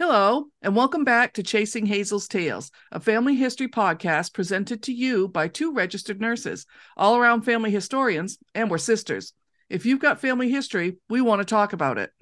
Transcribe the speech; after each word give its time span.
Hello, 0.00 0.46
and 0.62 0.74
welcome 0.74 1.04
back 1.04 1.34
to 1.34 1.42
Chasing 1.42 1.84
Hazel's 1.84 2.26
Tales, 2.26 2.70
a 2.90 2.98
family 2.98 3.36
history 3.36 3.68
podcast 3.68 4.32
presented 4.32 4.84
to 4.84 4.94
you 4.94 5.28
by 5.28 5.46
two 5.46 5.74
registered 5.74 6.22
nurses, 6.22 6.64
all 6.96 7.18
around 7.18 7.42
family 7.42 7.70
historians, 7.70 8.38
and 8.54 8.70
we're 8.70 8.78
sisters. 8.78 9.34
If 9.68 9.84
you've 9.84 9.98
got 10.00 10.18
family 10.18 10.50
history, 10.50 10.96
we 11.10 11.20
want 11.20 11.40
to 11.40 11.44
talk 11.44 11.74
about 11.74 11.98
it. 11.98 12.12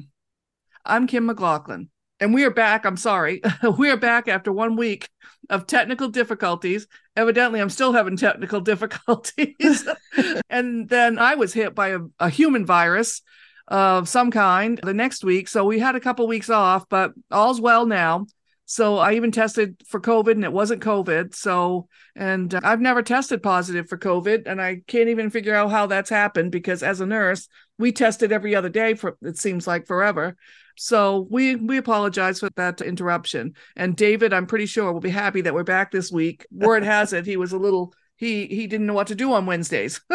I'm 0.84 1.06
Kim 1.06 1.26
McLaughlin, 1.26 1.88
and 2.18 2.34
we 2.34 2.42
are 2.42 2.50
back. 2.50 2.84
I'm 2.84 2.96
sorry. 2.96 3.42
we 3.78 3.90
are 3.90 3.96
back 3.96 4.26
after 4.26 4.50
one 4.50 4.74
week 4.74 5.08
of 5.48 5.68
technical 5.68 6.08
difficulties. 6.08 6.88
Evidently, 7.14 7.60
I'm 7.60 7.70
still 7.70 7.92
having 7.92 8.16
technical 8.16 8.60
difficulties. 8.72 9.88
and 10.50 10.88
then 10.88 11.16
I 11.16 11.36
was 11.36 11.52
hit 11.52 11.76
by 11.76 11.90
a, 11.90 12.00
a 12.18 12.28
human 12.28 12.66
virus 12.66 13.22
of 13.68 14.08
some 14.08 14.30
kind 14.30 14.80
the 14.82 14.94
next 14.94 15.24
week. 15.24 15.48
So 15.48 15.64
we 15.64 15.78
had 15.78 15.94
a 15.94 16.00
couple 16.00 16.26
weeks 16.26 16.50
off, 16.50 16.88
but 16.88 17.12
all's 17.30 17.60
well 17.60 17.86
now. 17.86 18.26
So 18.64 18.98
I 18.98 19.14
even 19.14 19.32
tested 19.32 19.82
for 19.86 19.98
COVID 19.98 20.32
and 20.32 20.44
it 20.44 20.52
wasn't 20.52 20.82
COVID. 20.82 21.34
So, 21.34 21.88
and 22.14 22.54
uh, 22.54 22.60
I've 22.62 22.82
never 22.82 23.02
tested 23.02 23.42
positive 23.42 23.88
for 23.88 23.96
COVID 23.96 24.42
and 24.46 24.60
I 24.60 24.82
can't 24.86 25.08
even 25.08 25.30
figure 25.30 25.54
out 25.54 25.70
how 25.70 25.86
that's 25.86 26.10
happened 26.10 26.52
because 26.52 26.82
as 26.82 27.00
a 27.00 27.06
nurse, 27.06 27.48
we 27.78 27.92
tested 27.92 28.30
every 28.30 28.54
other 28.54 28.68
day 28.68 28.92
for 28.92 29.16
it 29.22 29.38
seems 29.38 29.66
like 29.66 29.86
forever. 29.86 30.36
So 30.76 31.26
we 31.30 31.56
we 31.56 31.78
apologize 31.78 32.40
for 32.40 32.50
that 32.56 32.82
interruption. 32.82 33.54
And 33.74 33.96
David, 33.96 34.34
I'm 34.34 34.46
pretty 34.46 34.66
sure 34.66 34.92
will 34.92 35.00
be 35.00 35.08
happy 35.08 35.40
that 35.42 35.54
we're 35.54 35.64
back 35.64 35.90
this 35.90 36.12
week. 36.12 36.46
Word 36.50 36.84
has 36.84 37.14
it 37.14 37.24
he 37.24 37.38
was 37.38 37.52
a 37.52 37.58
little 37.58 37.94
he 38.16 38.46
he 38.48 38.66
didn't 38.66 38.86
know 38.86 38.92
what 38.92 39.06
to 39.06 39.14
do 39.14 39.32
on 39.32 39.46
Wednesdays. 39.46 40.00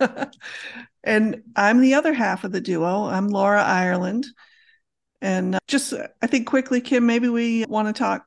and 1.04 1.42
I'm 1.54 1.80
the 1.80 1.94
other 1.94 2.12
half 2.12 2.44
of 2.44 2.52
the 2.52 2.60
duo. 2.60 3.04
I'm 3.04 3.28
Laura 3.28 3.62
Ireland. 3.62 4.26
And 5.20 5.54
uh, 5.54 5.58
just, 5.68 5.94
I 6.22 6.26
think 6.26 6.46
quickly, 6.46 6.80
Kim, 6.80 7.06
maybe 7.06 7.28
we 7.28 7.64
want 7.66 7.88
to 7.88 7.98
talk 7.98 8.26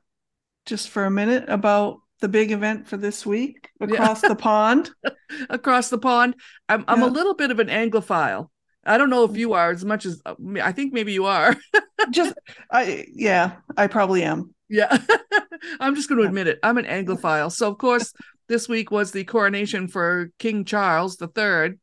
just 0.64 0.88
for 0.88 1.04
a 1.04 1.10
minute 1.10 1.44
about 1.48 1.98
the 2.20 2.28
big 2.28 2.50
event 2.50 2.88
for 2.88 2.96
this 2.96 3.24
week 3.24 3.68
across 3.80 4.22
yeah. 4.22 4.28
the 4.30 4.36
pond. 4.36 4.90
across 5.50 5.90
the 5.90 5.98
pond. 5.98 6.34
I'm, 6.68 6.84
I'm 6.88 7.02
a 7.02 7.06
little 7.06 7.34
bit 7.34 7.50
of 7.50 7.58
an 7.58 7.68
Anglophile. 7.68 8.48
I 8.84 8.96
don't 8.96 9.10
know 9.10 9.24
if 9.24 9.36
you 9.36 9.52
are 9.52 9.70
as 9.70 9.84
much 9.84 10.06
as 10.06 10.20
uh, 10.24 10.34
I 10.62 10.72
think 10.72 10.92
maybe 10.92 11.12
you 11.12 11.26
are. 11.26 11.56
just, 12.10 12.34
I, 12.70 13.06
yeah, 13.12 13.56
I 13.76 13.86
probably 13.86 14.22
am. 14.22 14.54
Yeah. 14.68 14.98
I'm 15.80 15.94
just 15.94 16.08
going 16.08 16.20
to 16.20 16.26
admit 16.26 16.46
it. 16.46 16.58
I'm 16.62 16.78
an 16.78 16.84
Anglophile. 16.84 17.52
So, 17.52 17.68
of 17.68 17.78
course, 17.78 18.12
this 18.48 18.68
week 18.68 18.90
was 18.90 19.12
the 19.12 19.24
coronation 19.24 19.88
for 19.88 20.30
King 20.38 20.64
Charles 20.64 21.20
III, 21.20 21.74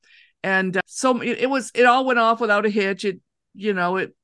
and 0.46 0.78
uh, 0.78 0.82
so 0.86 1.20
it, 1.22 1.40
it, 1.40 1.50
was. 1.50 1.72
It 1.74 1.88
all 1.88 2.06
went 2.06 2.20
off 2.20 2.40
without 2.40 2.68
a 2.68 2.70
hitch. 2.70 3.04
It, 3.04 3.20
you 3.56 3.74
know, 3.74 3.98
it 3.98 4.16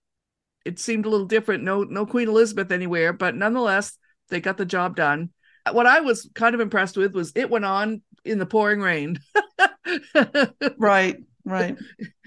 it 0.63 0.77
seemed 0.77 1.07
a 1.07 1.09
little 1.09 1.25
different. 1.25 1.63
No, 1.63 1.83
no 1.83 2.05
Queen 2.05 2.29
Elizabeth 2.29 2.71
anywhere, 2.71 3.11
but 3.11 3.35
nonetheless, 3.35 3.97
they 4.29 4.39
got 4.39 4.57
the 4.57 4.65
job 4.65 4.95
done. 4.95 5.31
What 5.71 5.87
I 5.87 6.01
was 6.01 6.29
kind 6.35 6.53
of 6.53 6.61
impressed 6.61 6.95
with 6.95 7.15
was 7.15 7.31
it 7.35 7.49
went 7.49 7.65
on 7.65 8.03
in 8.23 8.37
the 8.37 8.45
pouring 8.45 8.81
rain. 8.81 9.19
right, 10.77 11.17
right. 11.43 11.77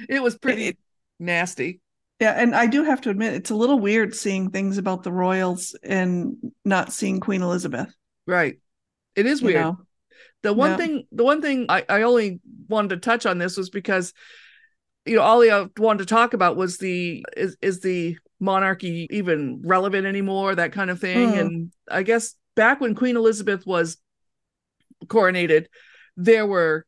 It 0.09 0.21
was 0.21 0.37
pretty 0.37 0.69
it, 0.69 0.79
nasty. 1.21 1.81
Yeah, 2.19 2.33
and 2.33 2.53
I 2.53 2.67
do 2.67 2.83
have 2.83 3.01
to 3.03 3.11
admit 3.11 3.35
it's 3.35 3.51
a 3.51 3.57
little 3.57 3.79
weird 3.79 4.15
seeing 4.17 4.51
things 4.51 4.77
about 4.77 5.05
the 5.05 5.13
royals 5.13 5.77
and 5.85 6.37
not 6.65 6.93
seeing 6.93 7.21
Queen 7.21 7.43
Elizabeth. 7.43 7.95
Right. 8.27 8.59
It 9.15 9.27
is 9.27 9.41
weird. 9.41 9.55
You 9.55 9.61
know? 9.61 9.79
The 10.45 10.53
one 10.53 10.73
yeah. 10.73 10.77
thing, 10.77 11.07
the 11.11 11.25
one 11.25 11.41
thing 11.41 11.65
I, 11.71 11.87
I 11.89 12.03
only 12.03 12.39
wanted 12.69 12.91
to 12.91 12.97
touch 12.99 13.25
on 13.25 13.39
this 13.39 13.57
was 13.57 13.71
because, 13.71 14.13
you 15.07 15.17
know, 15.17 15.23
all 15.23 15.43
I 15.43 15.67
wanted 15.79 16.01
to 16.01 16.15
talk 16.15 16.35
about 16.35 16.55
was 16.55 16.77
the 16.77 17.25
is 17.35 17.57
is 17.63 17.81
the 17.81 18.19
monarchy 18.41 19.09
even 19.11 19.63
relevant 19.65 20.07
anymore, 20.07 20.55
that 20.55 20.73
kind 20.73 20.91
of 20.91 21.01
thing. 21.01 21.33
Mm. 21.33 21.41
And 21.41 21.73
I 21.91 22.03
guess 22.03 22.35
back 22.57 22.79
when 22.79 22.95
Queen 22.95 23.17
Elizabeth 23.17 23.67
was 23.67 23.97
coronated, 25.07 25.65
there 26.15 26.47
were 26.47 26.85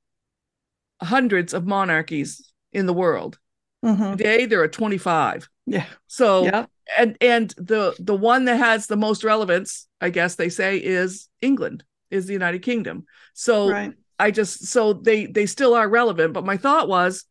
hundreds 1.03 1.55
of 1.55 1.67
monarchies 1.67 2.53
in 2.75 2.85
the 2.85 2.93
world. 2.93 3.39
Mm-hmm. 3.83 4.17
Today 4.17 4.45
there 4.45 4.61
are 4.61 4.69
25. 4.69 5.49
Yeah. 5.65 5.87
So 6.09 6.45
yeah. 6.45 6.67
and 6.99 7.17
and 7.23 7.55
the 7.57 7.97
the 7.99 8.15
one 8.15 8.45
that 8.45 8.59
has 8.59 8.87
the 8.87 8.97
most 8.99 9.25
relevance, 9.25 9.89
I 9.99 10.11
guess 10.11 10.35
they 10.35 10.51
say, 10.51 10.77
is 10.77 11.31
England 11.41 11.85
is 12.11 12.27
the 12.27 12.33
United 12.33 12.63
Kingdom. 12.63 13.05
So 13.35 13.71
right. 13.71 13.95
I 14.19 14.31
just 14.31 14.67
so 14.67 14.93
they 14.93 15.27
they 15.27 15.47
still 15.47 15.75
are 15.75 15.89
relevant. 15.89 16.33
But 16.33 16.45
my 16.45 16.57
thought 16.57 16.89
was, 16.89 17.25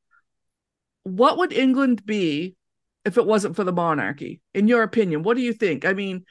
what 1.03 1.37
would 1.37 1.53
England 1.53 2.05
be 2.05 2.55
if 3.03 3.17
it 3.17 3.25
wasn't 3.25 3.55
for 3.55 3.63
the 3.63 3.73
monarchy? 3.73 4.41
In 4.53 4.67
your 4.67 4.83
opinion, 4.83 5.23
what 5.23 5.37
do 5.37 5.43
you 5.43 5.53
think? 5.53 5.85
I 5.85 5.93
mean, 5.93 6.25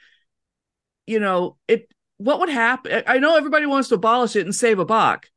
you 1.07 1.19
know, 1.19 1.57
it 1.67 1.89
what 2.17 2.39
would 2.39 2.49
happen? 2.49 3.03
I 3.07 3.17
know 3.17 3.35
everybody 3.35 3.65
wants 3.65 3.89
to 3.89 3.95
abolish 3.95 4.35
it 4.35 4.45
and 4.45 4.55
save 4.55 4.79
a 4.79 4.85
buck, 4.85 5.27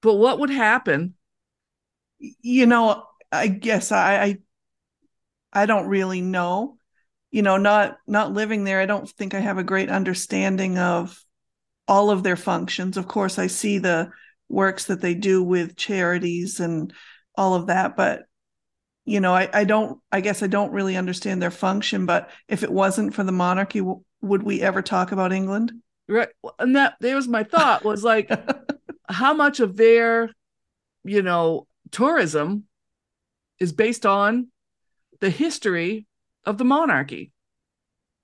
but 0.00 0.14
what 0.14 0.38
would 0.38 0.50
happen? 0.50 1.14
You 2.18 2.66
know, 2.66 3.04
I 3.30 3.48
guess 3.48 3.92
I 3.92 4.22
I, 4.22 4.38
I 5.52 5.66
don't 5.66 5.88
really 5.88 6.20
know. 6.20 6.78
You 7.30 7.42
know, 7.42 7.56
not 7.56 7.98
not 8.06 8.32
living 8.32 8.64
there, 8.64 8.80
I 8.80 8.86
don't 8.86 9.08
think 9.08 9.34
I 9.34 9.40
have 9.40 9.58
a 9.58 9.64
great 9.64 9.90
understanding 9.90 10.78
of 10.78 11.20
all 11.86 12.10
of 12.10 12.22
their 12.22 12.36
functions. 12.36 12.96
Of 12.96 13.08
course, 13.08 13.38
I 13.38 13.46
see 13.46 13.78
the 13.78 14.10
works 14.48 14.86
that 14.86 15.00
they 15.00 15.14
do 15.14 15.42
with 15.42 15.76
charities 15.76 16.60
and 16.60 16.92
all 17.36 17.54
of 17.54 17.66
that, 17.66 17.96
but 17.96 18.22
you 19.04 19.20
know, 19.20 19.34
I, 19.34 19.48
I 19.52 19.64
don't, 19.64 20.00
I 20.10 20.20
guess 20.20 20.42
I 20.42 20.46
don't 20.46 20.72
really 20.72 20.96
understand 20.96 21.42
their 21.42 21.50
function. 21.50 22.06
But 22.06 22.30
if 22.48 22.62
it 22.62 22.72
wasn't 22.72 23.14
for 23.14 23.22
the 23.22 23.32
monarchy, 23.32 23.80
w- 23.80 24.02
would 24.22 24.42
we 24.42 24.62
ever 24.62 24.80
talk 24.80 25.12
about 25.12 25.32
England? 25.32 25.72
Right. 26.08 26.28
And 26.58 26.76
that, 26.76 26.94
there 27.00 27.14
was 27.14 27.28
my 27.28 27.44
thought 27.44 27.84
was 27.84 28.02
like, 28.02 28.30
how 29.08 29.34
much 29.34 29.60
of 29.60 29.76
their, 29.76 30.30
you 31.04 31.22
know, 31.22 31.66
tourism 31.90 32.64
is 33.60 33.72
based 33.72 34.06
on 34.06 34.48
the 35.20 35.30
history 35.30 36.06
of 36.44 36.56
the 36.56 36.64
monarchy. 36.64 37.32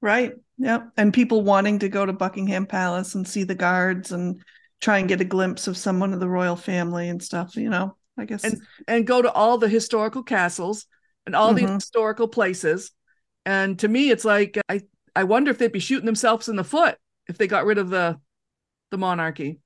Right. 0.01 0.33
Yeah. 0.59 0.85
And 0.97 1.13
people 1.13 1.43
wanting 1.43 1.81
to 1.81 1.89
go 1.89 2.05
to 2.05 2.13
Buckingham 2.13 2.67
Palace 2.67 3.15
and 3.15 3.27
see 3.27 3.45
the 3.45 3.55
guards 3.55 4.13
and 4.13 4.41
try 4.81 4.99
and 4.99 5.09
get 5.09 5.21
a 5.21 5.25
glimpse 5.25 5.67
of 5.67 5.77
someone 5.77 6.13
of 6.13 6.21
the 6.21 6.29
royal 6.29 6.57
family 6.57 7.09
and 7.09 7.23
stuff, 7.23 7.57
you 7.57 7.69
know, 7.69 7.97
I 8.19 8.25
guess. 8.25 8.45
And, 8.45 8.61
and 8.89 9.07
go 9.07 9.21
to 9.21 9.31
all 9.31 9.59
the 9.59 9.69
historical 9.69 10.23
castles 10.23 10.87
and 11.27 11.37
all 11.37 11.55
mm-hmm. 11.55 11.67
the 11.67 11.73
historical 11.75 12.29
places. 12.29 12.93
And 13.45 13.79
to 13.81 13.89
me, 13.89 14.11
it's 14.11 14.25
like, 14.25 14.59
I, 14.69 14.83
I 15.15 15.25
wonder 15.25 15.51
if 15.51 15.59
they'd 15.59 15.73
be 15.73 15.81
shooting 15.81 16.07
themselves 16.07 16.49
in 16.49 16.57
the 16.57 16.65
foot 16.65 16.97
if 17.29 17.37
they 17.37 17.47
got 17.47 17.67
rid 17.67 17.79
of 17.79 17.91
the, 17.91 18.19
the 18.91 18.99
monarchy. 18.99 19.61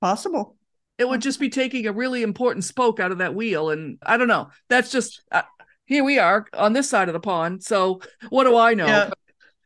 Possible. 0.00 0.56
It 0.98 1.08
would 1.08 1.22
just 1.22 1.38
be 1.38 1.50
taking 1.50 1.86
a 1.86 1.92
really 1.92 2.22
important 2.24 2.64
spoke 2.64 2.98
out 2.98 3.12
of 3.12 3.18
that 3.18 3.34
wheel. 3.34 3.70
And 3.70 3.98
I 4.02 4.16
don't 4.16 4.28
know. 4.28 4.50
That's 4.68 4.90
just, 4.90 5.22
uh, 5.30 5.42
here 5.84 6.02
we 6.02 6.18
are 6.18 6.46
on 6.52 6.72
this 6.72 6.90
side 6.90 7.08
of 7.08 7.12
the 7.12 7.20
pond. 7.20 7.62
So 7.62 8.00
what 8.28 8.44
do 8.44 8.56
I 8.56 8.74
know? 8.74 8.86
Yeah 8.86 9.10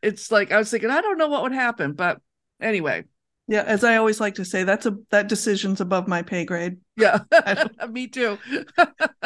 it's 0.03 0.31
like 0.31 0.51
I 0.51 0.57
was 0.57 0.69
thinking, 0.69 0.91
I 0.91 1.01
don't 1.01 1.17
know 1.17 1.29
what 1.29 1.43
would 1.43 1.53
happen, 1.53 1.93
but 1.93 2.19
anyway. 2.61 3.05
Yeah, 3.47 3.63
as 3.63 3.83
I 3.83 3.97
always 3.97 4.21
like 4.21 4.35
to 4.35 4.45
say, 4.45 4.63
that's 4.63 4.85
a 4.85 4.97
that 5.11 5.27
decision's 5.27 5.81
above 5.81 6.07
my 6.07 6.21
pay 6.21 6.45
grade. 6.45 6.77
Yeah, 6.95 7.19
me 7.89 8.07
too. 8.07 8.37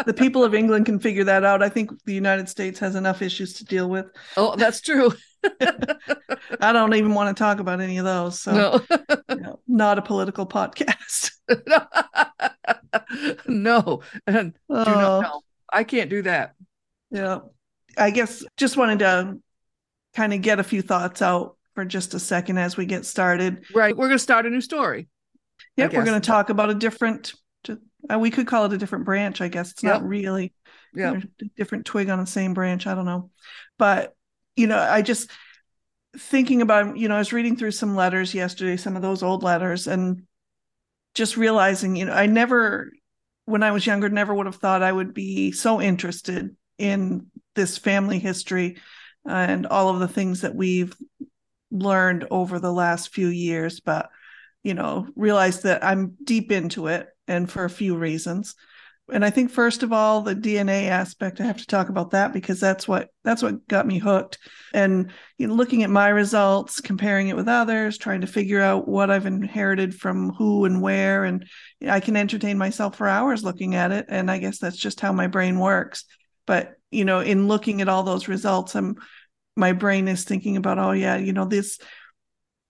the 0.06 0.14
people 0.16 0.44
of 0.44 0.56
England 0.56 0.88
can 0.88 1.00
figure 1.00 1.24
that 1.26 1.44
out. 1.44 1.62
I 1.62 1.70
think 1.70 1.92
the 2.06 2.14
United 2.14 2.50
States 2.50 2.80
has 2.80 2.96
enough 2.96 3.22
issues 3.22 3.54
to 3.54 3.66
deal 3.66 3.88
with. 3.90 4.08
Oh, 4.36 4.56
that's 4.56 4.82
true. 4.82 5.12
I 6.60 6.72
don't 6.74 6.96
even 6.96 7.14
want 7.14 7.36
to 7.36 7.40
talk 7.40 7.60
about 7.60 7.80
any 7.80 8.00
of 8.00 8.06
those. 8.06 8.40
So, 8.40 8.54
no. 8.54 8.98
you 9.30 9.42
know, 9.42 9.60
not 9.68 10.00
a 10.00 10.02
political 10.02 10.48
podcast. 10.48 11.32
no, 13.48 14.02
and 14.26 14.54
do 14.54 14.76
not 14.76 14.88
oh. 14.88 15.22
know. 15.22 15.42
I 15.72 15.84
can't 15.84 16.10
do 16.10 16.24
that. 16.24 16.56
Yeah, 17.12 17.40
I 17.96 18.10
guess 18.10 18.44
just 18.58 18.78
wanted 18.78 19.00
to 19.00 19.38
kind 20.18 20.34
of 20.34 20.42
get 20.42 20.60
a 20.60 20.64
few 20.64 20.82
thoughts 20.82 21.22
out 21.22 21.58
for 21.76 21.86
just 21.86 22.16
a 22.16 22.20
second 22.20 22.58
as 22.58 22.76
we 22.76 22.88
get 22.88 23.06
started. 23.06 23.64
Right. 23.74 23.96
We're 23.96 24.08
going 24.08 24.18
to 24.18 24.24
start 24.24 24.48
a 24.48 24.50
new 24.50 24.62
story. 24.62 25.10
Yeah, 25.76 25.90
we're 25.94 26.06
going 26.06 26.20
to 26.20 26.28
talk 26.28 26.50
about 26.50 26.72
a 26.72 26.74
different 26.74 27.34
uh, 28.10 28.18
we 28.18 28.32
could 28.32 28.48
call 28.48 28.66
it 28.66 28.74
a 28.74 28.78
different 28.78 29.06
branch, 29.06 29.42
I 29.42 29.48
guess. 29.48 29.72
It's 29.72 29.84
yep. 29.84 29.94
not 29.94 30.08
really 30.08 30.54
yeah, 30.94 31.20
different 31.56 31.86
twig 31.86 32.10
on 32.10 32.20
the 32.20 32.26
same 32.26 32.54
branch, 32.54 32.88
I 32.88 32.96
don't 32.96 33.06
know. 33.06 33.30
But 33.78 34.16
you 34.56 34.66
know, 34.66 34.80
I 34.80 35.02
just 35.02 35.30
thinking 36.18 36.62
about, 36.62 36.98
you 36.98 37.08
know, 37.08 37.16
I 37.16 37.20
was 37.20 37.34
reading 37.34 37.56
through 37.56 37.72
some 37.72 37.96
letters 37.96 38.34
yesterday, 38.34 38.78
some 38.78 38.96
of 38.96 39.02
those 39.02 39.22
old 39.22 39.44
letters 39.44 39.86
and 39.86 40.24
just 41.14 41.38
realizing, 41.38 41.96
you 41.96 42.06
know, 42.06 42.14
I 42.14 42.26
never 42.26 42.92
when 43.46 43.62
I 43.62 43.72
was 43.72 43.86
younger 43.86 44.10
never 44.10 44.34
would 44.34 44.46
have 44.46 44.56
thought 44.56 44.84
I 44.84 44.92
would 44.92 45.14
be 45.14 45.52
so 45.52 45.80
interested 45.80 46.56
in 46.78 47.28
this 47.56 47.78
family 47.78 48.20
history 48.20 48.78
and 49.28 49.66
all 49.68 49.90
of 49.90 50.00
the 50.00 50.08
things 50.08 50.42
that 50.42 50.56
we've 50.56 50.96
learned 51.72 52.26
over 52.32 52.60
the 52.60 52.72
last 52.72 53.14
few 53.14 53.28
years 53.28 53.82
but 53.82 54.10
you 54.64 54.74
know 54.74 55.08
realize 55.16 55.62
that 55.64 55.84
i'm 55.84 56.16
deep 56.24 56.52
into 56.52 56.88
it 56.88 57.10
and 57.28 57.50
for 57.50 57.66
a 57.66 57.70
few 57.70 57.96
reasons. 57.96 58.56
And 59.10 59.24
I 59.24 59.30
think 59.30 59.52
first 59.52 59.84
of 59.84 59.94
all 59.94 60.22
the 60.22 60.36
DNA 60.36 60.88
aspect 60.88 61.40
I 61.40 61.46
have 61.46 61.60
to 61.60 61.66
talk 61.66 61.88
about 61.88 62.12
that 62.12 62.34
because 62.34 62.60
that's 62.60 62.90
what 62.90 63.08
that's 63.24 63.42
what 63.42 63.66
got 63.68 63.88
me 63.88 64.00
hooked. 64.00 64.38
And 64.74 65.12
you 65.38 65.48
know 65.48 65.54
looking 65.54 65.84
at 65.84 65.90
my 65.90 66.10
results 66.10 66.82
comparing 66.82 67.30
it 67.30 67.36
with 67.38 67.48
others 67.48 67.98
trying 67.98 68.22
to 68.22 68.28
figure 68.28 68.62
out 68.62 68.86
what 68.86 69.10
I've 69.10 69.26
inherited 69.26 69.96
from 69.96 70.32
who 70.32 70.66
and 70.66 70.82
where 70.82 71.24
and 71.24 71.46
I 71.88 72.02
can 72.02 72.18
entertain 72.18 72.58
myself 72.58 72.98
for 72.98 73.08
hours 73.08 73.46
looking 73.46 73.76
at 73.76 73.94
it 73.94 74.08
and 74.10 74.30
I 74.30 74.40
guess 74.40 74.60
that's 74.60 74.78
just 74.78 75.00
how 75.00 75.14
my 75.14 75.28
brain 75.28 75.58
works. 75.58 76.04
But 76.46 76.74
you 76.92 77.06
know 77.06 77.22
in 77.22 77.48
looking 77.48 77.82
at 77.82 77.88
all 77.88 78.04
those 78.04 78.28
results 78.28 78.76
I'm 78.76 78.98
my 79.58 79.74
brain 79.74 80.08
is 80.08 80.24
thinking 80.24 80.58
about 80.58 80.80
oh 80.80 80.92
yeah 80.92 81.18
you 81.18 81.34
know 81.34 81.46
this 81.46 81.80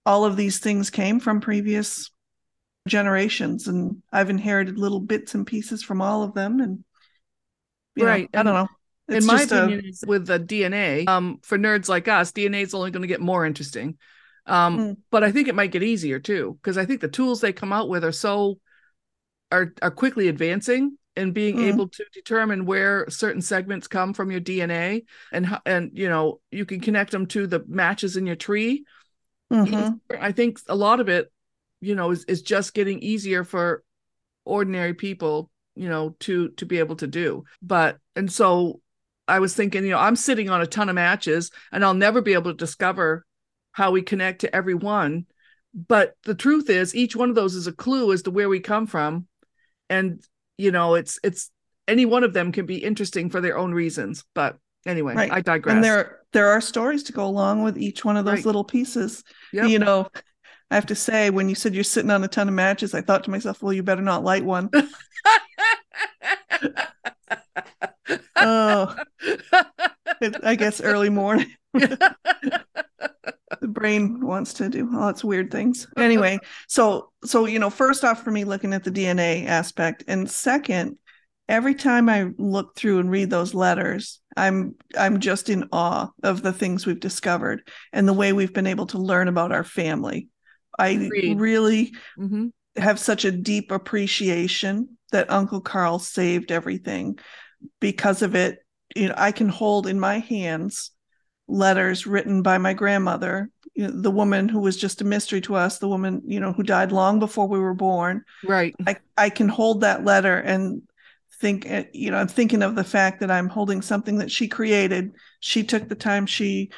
all 0.06 0.26
of 0.26 0.38
these 0.38 0.60
things 0.60 0.90
came 0.90 1.20
from 1.20 1.42
previous 1.42 2.10
generations 2.88 3.68
and 3.68 4.02
I've 4.12 4.30
inherited 4.30 4.78
little 4.78 5.02
bits 5.02 5.36
and 5.36 5.46
pieces 5.46 5.84
from 5.84 6.02
all 6.02 6.24
of 6.24 6.34
them 6.34 6.62
and 6.62 6.84
right 7.98 8.30
know, 8.34 8.40
I 8.40 8.44
don't 8.44 8.54
know. 8.54 8.68
It's 9.10 9.26
in 9.26 9.36
my 9.36 9.42
opinion, 9.42 9.94
a... 10.04 10.08
with 10.08 10.28
the 10.28 10.40
DNA, 10.40 11.08
um, 11.08 11.40
for 11.42 11.58
nerds 11.58 11.88
like 11.88 12.08
us, 12.08 12.32
DNA 12.32 12.64
is 12.64 12.74
only 12.74 12.92
going 12.92 13.04
to 13.04 13.08
get 13.08 13.22
more 13.22 13.46
interesting. 13.46 13.98
Um, 14.46 14.78
mm. 14.78 14.98
but 15.12 15.24
I 15.24 15.32
think 15.32 15.48
it 15.48 15.56
might 15.56 15.72
get 15.72 15.84
easier 15.84 16.20
too, 16.20 16.58
because 16.62 16.78
I 16.78 16.86
think 16.86 17.02
the 17.02 17.08
tools 17.08 17.42
they 17.42 17.54
come 17.54 17.72
out 17.72 17.90
with 17.90 18.04
are 18.04 18.12
so 18.12 18.60
are 19.52 19.74
are 19.82 19.92
quickly 19.92 20.28
advancing 20.28 20.98
and 21.18 21.34
being 21.34 21.58
mm. 21.58 21.68
able 21.68 21.90
to 21.90 22.06
determine 22.14 22.66
where 22.66 23.10
certain 23.10 23.42
segments 23.42 23.88
come 23.88 24.14
from 24.14 24.32
your 24.32 24.42
DNA 24.42 25.04
and 25.32 25.60
and 25.66 25.92
you 25.94 26.08
know 26.08 26.40
you 26.52 26.66
can 26.66 26.80
connect 26.80 27.12
them 27.12 27.26
to 27.26 27.48
the 27.48 27.64
matches 27.68 28.16
in 28.16 28.26
your 28.26 28.36
tree. 28.36 28.86
Mm-hmm. 29.52 29.96
I 30.20 30.32
think 30.32 30.60
a 30.68 30.76
lot 30.76 31.00
of 31.00 31.10
it 31.10 31.32
you 31.82 31.96
know 31.96 32.12
is, 32.12 32.24
is 32.26 32.42
just 32.42 32.74
getting 32.74 33.00
easier 33.00 33.44
for 33.44 33.84
ordinary 34.46 34.94
people 34.94 35.50
you 35.76 35.90
know 35.90 36.16
to 36.20 36.50
to 36.50 36.66
be 36.66 36.80
able 36.80 36.96
to 36.96 37.08
do 37.08 37.44
but 37.62 37.98
and 38.16 38.32
so 38.32 38.82
i 39.28 39.40
was 39.40 39.54
thinking 39.54 39.84
you 39.84 39.92
know 39.92 40.00
i'm 40.00 40.16
sitting 40.16 40.50
on 40.50 40.62
a 40.62 40.68
ton 40.68 40.90
of 40.90 40.96
matches 40.96 41.52
and 41.72 41.84
i'll 41.84 41.94
never 41.94 42.22
be 42.22 42.34
able 42.34 42.52
to 42.52 42.58
discover 42.58 43.26
how 43.74 43.92
we 43.92 44.02
connect 44.02 44.42
to 44.42 44.56
every 44.56 44.74
one 44.74 45.26
but 45.74 46.16
the 46.24 46.36
truth 46.36 46.70
is 46.70 46.96
each 46.96 47.16
one 47.16 47.30
of 47.30 47.36
those 47.36 47.54
is 47.54 47.68
a 47.68 47.72
clue 47.72 48.12
as 48.12 48.24
to 48.24 48.32
where 48.32 48.50
we 48.50 48.60
come 48.60 48.88
from 48.88 49.28
and 49.90 50.24
you 50.58 50.72
know 50.72 50.96
it's 50.96 51.20
it's 51.24 51.52
any 51.88 52.06
one 52.06 52.24
of 52.24 52.34
them 52.34 52.52
can 52.52 52.66
be 52.66 52.78
interesting 52.78 53.30
for 53.30 53.42
their 53.42 53.58
own 53.58 53.74
reasons 53.74 54.24
but 54.34 54.58
anyway 54.86 55.16
right. 55.16 55.32
i 55.32 55.42
digress 55.42 55.76
and 55.76 55.84
there 55.84 56.20
there 56.34 56.50
are 56.50 56.62
stories 56.62 57.04
to 57.04 57.14
go 57.14 57.26
along 57.26 57.64
with 57.64 57.78
each 57.78 58.04
one 58.04 58.18
of 58.18 58.26
those 58.26 58.36
right. 58.36 58.46
little 58.46 58.64
pieces 58.64 59.24
yep. 59.54 59.70
you 59.70 59.80
know 59.80 60.08
I 60.70 60.76
have 60.76 60.88
to 60.88 60.96
say, 60.96 61.30
when 61.30 61.48
you 61.48 61.56
said 61.56 61.74
you're 61.74 61.86
sitting 61.86 62.12
on 62.12 62.26
a 62.26 62.28
ton 62.28 62.50
of 62.50 62.54
matches, 62.54 62.94
I 62.94 63.00
thought 63.00 63.24
to 63.24 63.32
myself, 63.32 63.64
well, 63.64 63.72
you 63.72 63.84
better 63.84 64.02
not 64.02 64.26
light 64.26 64.44
one. 64.44 64.70
oh, 68.36 68.96
it, 70.22 70.36
I 70.44 70.56
guess 70.56 70.82
early 70.82 71.10
morning. 71.10 71.54
the 73.62 73.68
brain 73.68 74.26
wants 74.26 74.54
to 74.54 74.70
do 74.70 74.90
lots 74.92 75.24
of 75.24 75.30
weird 75.30 75.52
things. 75.52 75.88
Anyway, 75.98 76.40
so 76.68 77.12
so 77.24 77.46
you 77.46 77.60
know, 77.60 77.70
first 77.70 78.04
off, 78.04 78.24
for 78.24 78.32
me, 78.32 78.44
looking 78.44 78.74
at 78.74 78.84
the 78.84 78.92
DNA 78.92 79.46
aspect, 79.46 80.04
and 80.08 80.30
second, 80.30 80.98
every 81.48 81.76
time 81.76 82.10
I 82.10 82.30
look 82.38 82.76
through 82.76 83.00
and 83.00 83.12
read 83.12 83.30
those 83.30 83.54
letters, 83.54 84.20
I'm 84.36 84.76
I'm 84.98 85.20
just 85.20 85.50
in 85.50 85.70
awe 85.72 86.10
of 86.24 86.42
the 86.42 86.54
things 86.54 86.86
we've 86.86 87.00
discovered 87.00 87.70
and 87.94 88.08
the 88.08 88.14
way 88.14 88.34
we've 88.34 88.54
been 88.54 88.68
able 88.68 88.88
to 88.88 88.98
learn 88.98 89.28
about 89.28 89.52
our 89.52 89.64
family 89.64 90.30
I 90.78 90.90
Agreed. 90.90 91.40
really 91.40 91.96
mm-hmm. 92.18 92.48
have 92.76 93.00
such 93.00 93.26
a 93.26 93.32
deep 93.32 93.72
appreciation 93.72 94.98
that 95.12 95.32
Uncle 95.32 95.62
Carl 95.62 96.00
saved 96.00 96.52
everything. 96.52 97.18
Because 97.80 98.22
of 98.22 98.36
it, 98.36 98.60
you 98.96 99.08
know, 99.08 99.16
I 99.18 99.32
can 99.32 99.50
hold 99.50 99.88
in 99.88 100.00
my 100.00 100.20
hands 100.20 100.92
letters 101.48 102.06
written 102.06 102.42
by 102.42 102.58
my 102.58 102.74
grandmother, 102.74 103.50
the 103.76 104.12
woman 104.12 104.50
who 104.50 104.60
was 104.60 104.76
just 104.78 105.02
a 105.02 105.06
mystery 105.06 105.42
to 105.42 105.56
us, 105.56 105.78
the 105.78 105.88
woman, 105.88 106.22
you 106.26 106.40
know, 106.40 106.52
who 106.52 106.64
died 106.64 106.92
long 106.92 107.20
before 107.20 107.48
we 107.48 107.60
were 107.60 107.74
born. 107.74 108.24
Right. 108.44 108.76
I, 108.86 108.98
I 109.18 109.30
can 109.30 109.48
hold 109.48 109.82
that 109.82 110.04
letter 110.04 110.38
and 110.38 110.82
think, 111.40 111.66
eh, 111.70 111.86
you 111.94 112.12
know, 112.12 112.18
I'm 112.18 112.28
thinking 112.28 112.64
of 112.64 112.76
the 112.76 112.84
fact 112.84 113.20
that 113.20 113.32
I'm 113.32 113.50
holding 113.50 113.82
something 113.82 114.18
that 114.18 114.32
she 114.32 114.48
created. 114.48 115.14
She 115.40 115.64
took 115.64 115.88
the 115.88 115.96
time, 115.96 116.26
she 116.26 116.72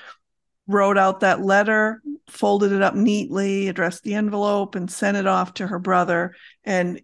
wrote 0.68 0.98
out 0.98 1.22
that 1.22 1.42
letter, 1.42 2.02
folded 2.28 2.72
it 2.72 2.82
up 2.82 2.96
neatly, 2.96 3.70
addressed 3.70 4.04
the 4.04 4.14
envelope, 4.14 4.76
and 4.76 4.92
sent 4.92 5.18
it 5.18 5.26
off 5.26 5.56
to 5.56 5.68
her 5.68 5.80
brother. 5.80 6.36
And 6.64 7.02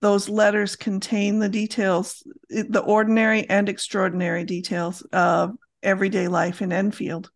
those 0.00 0.28
letters 0.28 0.76
contain 0.76 1.38
the 1.38 1.48
details, 1.48 2.22
the 2.50 2.82
ordinary 2.82 3.48
and 3.48 3.68
extraordinary 3.68 4.44
details 4.44 5.00
of 5.12 5.56
everyday 5.84 6.28
life 6.28 6.62
in 6.62 6.72
Enfield. 6.72 7.30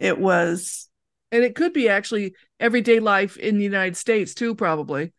It 0.00 0.18
was. 0.18 0.88
And 1.30 1.44
it 1.44 1.54
could 1.54 1.72
be 1.72 1.88
actually 1.88 2.34
everyday 2.58 3.00
life 3.00 3.36
in 3.36 3.58
the 3.58 3.64
United 3.64 3.96
States 3.96 4.34
too, 4.34 4.54
probably. 4.54 5.12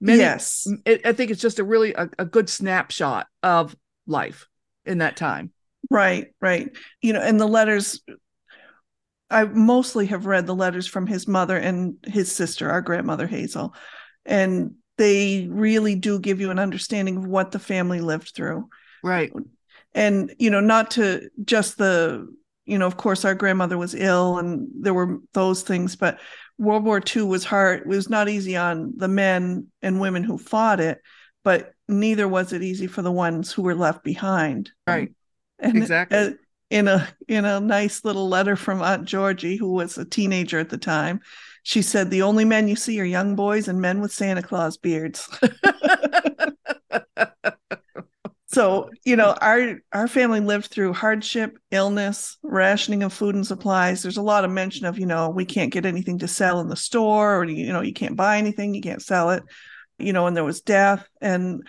Many, 0.00 0.18
yes. 0.18 0.66
It, 0.84 1.06
I 1.06 1.12
think 1.12 1.30
it's 1.30 1.42
just 1.42 1.58
a 1.58 1.64
really 1.64 1.94
a, 1.94 2.08
a 2.18 2.24
good 2.24 2.48
snapshot 2.48 3.26
of 3.42 3.76
life 4.06 4.48
in 4.84 4.98
that 4.98 5.16
time. 5.16 5.52
Right, 5.90 6.28
right. 6.40 6.70
You 7.00 7.12
know, 7.12 7.20
and 7.20 7.40
the 7.40 7.46
letters 7.46 8.00
I 9.32 9.44
mostly 9.44 10.06
have 10.06 10.26
read 10.26 10.46
the 10.46 10.54
letters 10.54 10.86
from 10.86 11.06
his 11.06 11.26
mother 11.26 11.56
and 11.56 11.96
his 12.06 12.30
sister, 12.30 12.70
our 12.70 12.82
grandmother 12.82 13.26
Hazel, 13.26 13.74
and 14.26 14.74
they 14.98 15.48
really 15.50 15.94
do 15.94 16.18
give 16.18 16.40
you 16.40 16.50
an 16.50 16.58
understanding 16.58 17.16
of 17.16 17.26
what 17.26 17.50
the 17.50 17.58
family 17.58 18.00
lived 18.00 18.32
through. 18.34 18.68
Right. 19.02 19.32
And 19.94 20.34
you 20.38 20.50
know, 20.50 20.60
not 20.60 20.90
to 20.92 21.28
just 21.44 21.78
the 21.78 22.28
you 22.64 22.78
know, 22.78 22.86
of 22.86 22.96
course, 22.96 23.24
our 23.24 23.34
grandmother 23.34 23.76
was 23.76 23.94
ill, 23.94 24.38
and 24.38 24.68
there 24.74 24.94
were 24.94 25.18
those 25.32 25.62
things, 25.62 25.96
but 25.96 26.20
World 26.58 26.84
War 26.84 27.02
II 27.04 27.22
was 27.22 27.44
hard. 27.44 27.80
It 27.80 27.86
was 27.86 28.08
not 28.08 28.28
easy 28.28 28.56
on 28.56 28.92
the 28.96 29.08
men 29.08 29.66
and 29.82 30.00
women 30.00 30.22
who 30.22 30.38
fought 30.38 30.78
it, 30.78 31.00
but 31.42 31.72
neither 31.88 32.28
was 32.28 32.52
it 32.52 32.62
easy 32.62 32.86
for 32.86 33.02
the 33.02 33.10
ones 33.10 33.52
who 33.52 33.62
were 33.62 33.74
left 33.74 34.04
behind. 34.04 34.70
Right. 34.86 35.12
And 35.58 35.76
exactly 35.76 36.18
uh, 36.18 36.30
in 36.70 36.88
a 36.88 37.08
in 37.28 37.44
a 37.44 37.60
nice 37.60 38.04
little 38.04 38.28
letter 38.28 38.56
from 38.56 38.80
Aunt 38.80 39.04
Georgie, 39.04 39.56
who 39.56 39.72
was 39.72 39.98
a 39.98 40.04
teenager 40.04 40.58
at 40.58 40.70
the 40.70 40.78
time. 40.78 41.20
She 41.64 41.82
said, 41.82 42.10
"The 42.10 42.22
only 42.22 42.46
men 42.46 42.66
you 42.66 42.76
see 42.76 42.98
are 43.00 43.04
young 43.04 43.36
boys 43.36 43.68
and 43.68 43.80
men 43.80 44.00
with 44.00 44.12
Santa 44.12 44.42
Claus 44.42 44.78
beards." 44.78 45.28
so 48.52 48.90
you 49.04 49.16
know, 49.16 49.36
our 49.40 49.80
our 49.92 50.08
family 50.08 50.40
lived 50.40 50.66
through 50.66 50.92
hardship, 50.92 51.58
illness, 51.70 52.36
rationing 52.42 53.02
of 53.02 53.12
food 53.12 53.34
and 53.34 53.46
supplies. 53.46 54.02
There's 54.02 54.18
a 54.18 54.22
lot 54.22 54.44
of 54.44 54.50
mention 54.50 54.86
of 54.86 54.98
you 54.98 55.06
know 55.06 55.30
we 55.30 55.44
can't 55.44 55.72
get 55.72 55.86
anything 55.86 56.18
to 56.18 56.28
sell 56.28 56.60
in 56.60 56.68
the 56.68 56.76
store, 56.76 57.36
or 57.36 57.44
you 57.44 57.72
know 57.72 57.80
you 57.80 57.92
can't 57.92 58.16
buy 58.16 58.38
anything, 58.38 58.74
you 58.74 58.82
can't 58.82 59.02
sell 59.02 59.30
it. 59.30 59.42
You 59.98 60.12
know, 60.12 60.26
and 60.26 60.36
there 60.36 60.44
was 60.44 60.60
death 60.60 61.08
and 61.20 61.62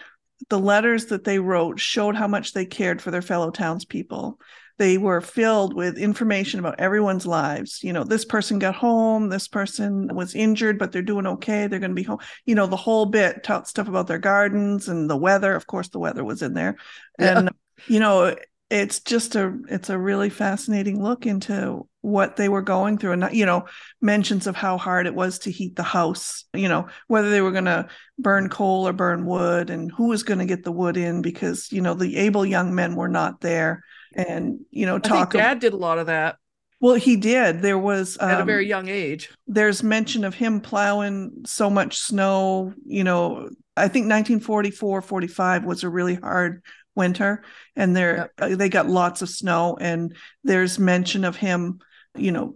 the 0.49 0.59
letters 0.59 1.07
that 1.07 1.23
they 1.23 1.39
wrote 1.39 1.79
showed 1.79 2.15
how 2.15 2.27
much 2.27 2.53
they 2.53 2.65
cared 2.65 3.01
for 3.01 3.11
their 3.11 3.21
fellow 3.21 3.51
townspeople 3.51 4.39
they 4.77 4.97
were 4.97 5.21
filled 5.21 5.73
with 5.73 5.97
information 5.97 6.59
about 6.59 6.79
everyone's 6.79 7.27
lives. 7.27 7.83
You 7.83 7.93
know, 7.93 8.03
this 8.03 8.25
person 8.25 8.59
got 8.59 8.75
home, 8.75 9.29
this 9.29 9.47
person 9.47 10.09
was 10.13 10.35
injured, 10.35 10.79
but 10.79 10.91
they're 10.91 11.01
doing 11.01 11.27
okay. 11.27 11.67
They're 11.67 11.79
going 11.79 11.91
to 11.91 11.95
be 11.95 12.03
home. 12.03 12.19
You 12.45 12.55
know, 12.55 12.67
the 12.67 12.75
whole 12.75 13.05
bit 13.05 13.43
taught 13.43 13.67
stuff 13.67 13.87
about 13.87 14.07
their 14.07 14.19
gardens 14.19 14.87
and 14.87 15.09
the 15.09 15.17
weather. 15.17 15.55
Of 15.55 15.67
course, 15.67 15.89
the 15.89 15.99
weather 15.99 16.23
was 16.23 16.41
in 16.41 16.53
there. 16.53 16.77
Yeah. 17.19 17.37
And, 17.37 17.49
you 17.87 17.99
know, 17.99 18.35
it's 18.73 19.01
just 19.01 19.35
a 19.35 19.55
it's 19.69 19.91
a 19.91 19.99
really 19.99 20.31
fascinating 20.31 21.01
look 21.01 21.27
into 21.27 21.87
what 22.01 22.37
they 22.37 22.49
were 22.49 22.61
going 22.61 22.97
through 22.97 23.11
and 23.11 23.29
you 23.31 23.45
know 23.45 23.65
mentions 24.01 24.47
of 24.47 24.55
how 24.55 24.79
hard 24.79 25.05
it 25.05 25.13
was 25.13 25.37
to 25.39 25.51
heat 25.51 25.75
the 25.75 25.83
house 25.83 26.45
you 26.55 26.67
know 26.67 26.87
whether 27.07 27.29
they 27.29 27.39
were 27.39 27.51
going 27.51 27.65
to 27.65 27.87
burn 28.17 28.49
coal 28.49 28.87
or 28.87 28.91
burn 28.91 29.27
wood 29.27 29.69
and 29.69 29.91
who 29.91 30.07
was 30.07 30.23
going 30.23 30.39
to 30.39 30.45
get 30.45 30.63
the 30.63 30.71
wood 30.71 30.97
in 30.97 31.21
because 31.21 31.71
you 31.71 31.81
know 31.81 31.93
the 31.93 32.17
able 32.17 32.45
young 32.45 32.73
men 32.73 32.95
were 32.95 33.07
not 33.07 33.39
there 33.41 33.83
and 34.15 34.59
you 34.71 34.85
know 34.85 34.99
talk. 34.99 35.33
Dad 35.33 35.59
did 35.59 35.73
a 35.73 35.77
lot 35.77 35.99
of 35.99 36.07
that. 36.07 36.37
Well, 36.83 36.95
he 36.95 37.15
did. 37.15 37.61
There 37.61 37.77
was 37.77 38.17
um, 38.19 38.29
at 38.29 38.41
a 38.41 38.45
very 38.45 38.67
young 38.67 38.89
age. 38.89 39.31
There's 39.47 39.81
mention 39.81 40.25
of 40.25 40.33
him 40.33 40.59
plowing 40.59 41.43
so 41.45 41.69
much 41.69 41.97
snow. 41.97 42.73
You 42.85 43.05
know, 43.05 43.49
I 43.77 43.87
think 43.87 44.03
1944, 44.05 45.01
45 45.01 45.63
was 45.63 45.83
a 45.83 45.89
really 45.89 46.15
hard 46.15 46.61
winter, 46.93 47.43
and 47.77 47.95
there 47.95 48.17
yep. 48.17 48.31
Uh, 48.37 48.55
they 48.57 48.67
got 48.67 48.89
lots 48.89 49.21
of 49.21 49.29
snow. 49.29 49.77
And 49.79 50.13
there's 50.43 50.77
mention 50.77 51.23
of 51.23 51.37
him, 51.37 51.79
you 52.17 52.33
know, 52.33 52.55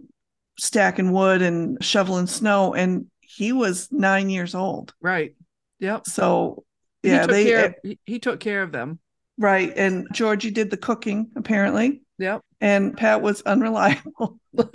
stacking 0.58 1.10
wood 1.10 1.40
and 1.40 1.82
shoveling 1.82 2.26
snow, 2.26 2.74
and 2.74 3.06
he 3.20 3.52
was 3.52 3.90
nine 3.90 4.28
years 4.28 4.54
old. 4.54 4.92
Right. 5.00 5.34
Yep. 5.80 6.06
So 6.06 6.64
yeah, 7.02 7.22
he 7.22 7.26
they 7.28 7.44
care, 7.44 7.66
of, 7.66 7.74
he 8.04 8.18
took 8.18 8.40
care 8.40 8.62
of 8.62 8.72
them. 8.72 8.98
Right. 9.38 9.72
And 9.76 10.08
Georgie 10.12 10.50
did 10.50 10.70
the 10.70 10.76
cooking, 10.76 11.30
apparently. 11.36 12.02
Yep. 12.18 12.42
And 12.60 12.96
Pat 12.96 13.22
was 13.22 13.40
unreliable. 13.42 14.40
but 14.52 14.72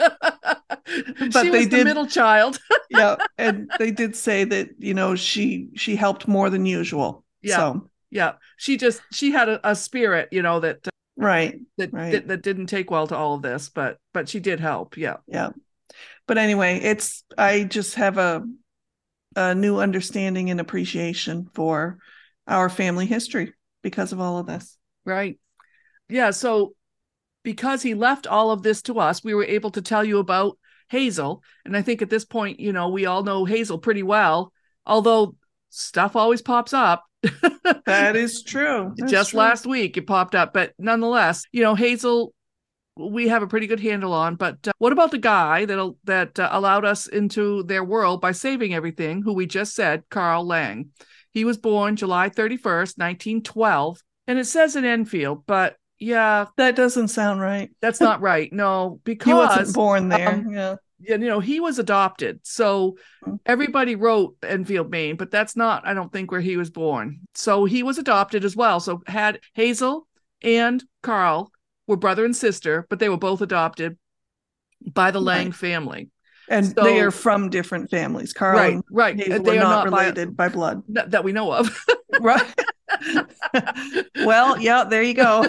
she 1.18 1.50
they 1.50 1.66
did 1.66 1.72
the 1.72 1.84
middle 1.84 2.08
child. 2.08 2.58
yeah. 2.90 3.18
And 3.38 3.70
they 3.78 3.92
did 3.92 4.16
say 4.16 4.46
that, 4.46 4.70
you 4.80 4.94
know, 4.94 5.16
she 5.16 5.70
she 5.76 5.98
helped 5.98 6.28
more 6.28 6.50
than 6.50 6.66
usual. 6.66 7.26
Yeah. 7.42 7.58
So 7.58 7.90
yeah. 8.10 8.34
She 8.56 8.78
just 8.78 9.02
she 9.12 9.32
had 9.32 9.50
a, 9.50 9.70
a 9.70 9.76
spirit, 9.76 10.30
you 10.32 10.42
know, 10.42 10.62
that 10.62 10.88
uh, 10.88 10.92
right 11.18 11.60
that, 11.78 11.92
right. 11.92 12.14
that 12.14 12.28
that 12.30 12.42
didn't 12.42 12.68
take 12.68 12.90
well 12.90 13.08
to 13.08 13.18
all 13.18 13.36
of 13.36 13.42
this, 13.42 13.70
but 13.70 13.98
but 14.14 14.30
she 14.30 14.40
did 14.40 14.62
help. 14.62 14.96
Yeah. 14.96 15.18
Yeah. 15.28 15.50
But 16.26 16.38
anyway, 16.38 16.80
it's 16.82 17.26
I 17.38 17.66
just 17.66 17.96
have 17.96 18.18
a 18.18 18.48
a 19.36 19.54
new 19.54 19.80
understanding 19.80 20.50
and 20.50 20.62
appreciation 20.62 21.50
for 21.54 21.98
our 22.48 22.70
family 22.70 23.08
history 23.08 23.54
because 23.84 24.12
of 24.12 24.20
all 24.20 24.40
of 24.40 24.48
this. 24.48 24.78
Right. 25.06 25.38
Yeah. 26.10 26.32
So 26.32 26.74
because 27.44 27.84
he 27.84 27.94
left 27.94 28.26
all 28.26 28.50
of 28.50 28.64
this 28.64 28.82
to 28.84 29.00
us, 29.00 29.24
we 29.24 29.36
were 29.36 29.44
able 29.44 29.70
to 29.72 29.82
tell 29.82 30.04
you 30.04 30.18
about 30.18 30.58
Hazel. 30.90 31.44
And 31.66 31.78
I 31.78 31.82
think 31.82 32.02
at 32.02 32.10
this 32.10 32.26
point, 32.26 32.60
you 32.60 32.74
know, 32.74 32.90
we 32.90 33.06
all 33.06 33.24
know 33.24 33.46
Hazel 33.46 33.78
pretty 33.78 34.04
well, 34.04 34.52
although 34.86 35.36
stuff 35.70 36.16
always 36.16 36.42
pops 36.42 36.74
up. 36.74 37.04
that 37.86 38.16
is 38.16 38.44
true. 38.44 38.94
That's 38.98 39.12
Just 39.12 39.30
true. 39.32 39.40
last 39.40 39.66
week 39.66 39.96
it 39.98 40.08
popped 40.08 40.36
up, 40.36 40.54
but 40.54 40.74
nonetheless, 40.78 41.46
you 41.52 41.62
know, 41.62 41.76
Hazel 41.76 42.34
we 42.96 43.28
have 43.28 43.42
a 43.42 43.48
pretty 43.48 43.68
good 43.68 43.80
handle 43.80 44.14
on. 44.14 44.36
But 44.36 44.68
uh, 44.68 44.72
what 44.78 44.94
about 44.94 45.12
the 45.12 45.18
guy 45.18 45.66
that 45.66 45.96
that 46.04 46.40
uh, 46.40 46.50
allowed 46.52 46.86
us 46.86 47.08
into 47.08 47.64
their 47.64 47.84
world 47.84 48.22
by 48.22 48.32
saving 48.32 48.74
everything? 48.74 49.22
Who 49.24 49.34
we 49.34 49.46
just 49.46 49.76
said, 49.76 50.04
Carl 50.10 50.46
Laing. 50.46 50.92
He 51.34 51.46
was 51.46 51.58
born 51.58 51.96
July 51.96 52.30
thirty 52.30 52.58
first, 52.58 52.98
nineteen 52.98 53.42
twelve, 53.42 54.00
and 54.28 54.40
it 54.40 54.46
says 54.46 54.76
in 54.76 54.86
Enfield, 54.86 55.46
but 55.46 55.78
yeah, 56.00 56.48
that 56.58 56.76
doesn't 56.76 57.08
sound 57.10 57.40
right. 57.40 57.72
That's 57.82 58.02
not 58.02 58.22
right. 58.22 58.52
No, 58.52 59.00
because 59.04 59.26
he 59.30 59.34
wasn't 59.34 59.74
born 59.74 60.10
there. 60.10 60.34
Um, 60.34 60.50
yeah. 60.50 60.76
You 61.00 61.18
know, 61.18 61.40
he 61.40 61.60
was 61.60 61.80
adopted. 61.80 62.40
So 62.44 62.98
mm. 63.26 63.40
everybody 63.46 63.96
wrote 63.96 64.36
Enfield, 64.44 64.90
Maine, 64.90 65.18
but 65.18 65.32
that's 65.32 65.56
not, 65.56 65.86
I 65.86 65.94
don't 65.94 66.12
think, 66.12 66.32
where 66.32 66.42
he 66.42 66.58
was 66.58 66.70
born. 66.70 67.20
So 67.36 67.66
he 67.66 67.84
was 67.84 67.98
adopted 67.98 68.46
as 68.46 68.56
well. 68.56 68.80
So 68.80 69.02
had 69.06 69.40
Hazel 69.54 70.08
and 70.42 70.84
Carl 71.02 71.52
were 71.88 71.98
brother 71.98 72.26
and 72.26 72.36
sister, 72.36 72.86
but 72.90 73.00
they 73.00 73.10
were 73.10 73.18
both 73.18 73.42
adopted 73.42 73.98
by 74.86 75.12
the 75.12 75.22
Laing 75.22 75.48
right. 75.48 75.56
family. 75.56 76.10
And 76.54 76.68
so, 76.68 76.84
they 76.84 77.00
are 77.02 77.12
from 77.12 77.50
different 77.50 77.90
families. 77.90 78.34
Carl 78.34 78.58
right, 78.58 78.80
right. 78.92 79.18
Hazel 79.18 79.44
they 79.44 79.58
are 79.58 79.64
not, 79.64 79.86
not 79.86 80.00
related 80.00 80.38
by, 80.38 80.48
by 80.48 80.54
blood 80.54 80.84
that 80.88 81.24
we 81.24 81.32
know 81.32 81.52
of. 81.52 81.86
right. 82.22 82.46
well, 84.24 84.60
yeah, 84.60 84.84
there 84.84 85.04
you 85.04 85.14
go. 85.14 85.46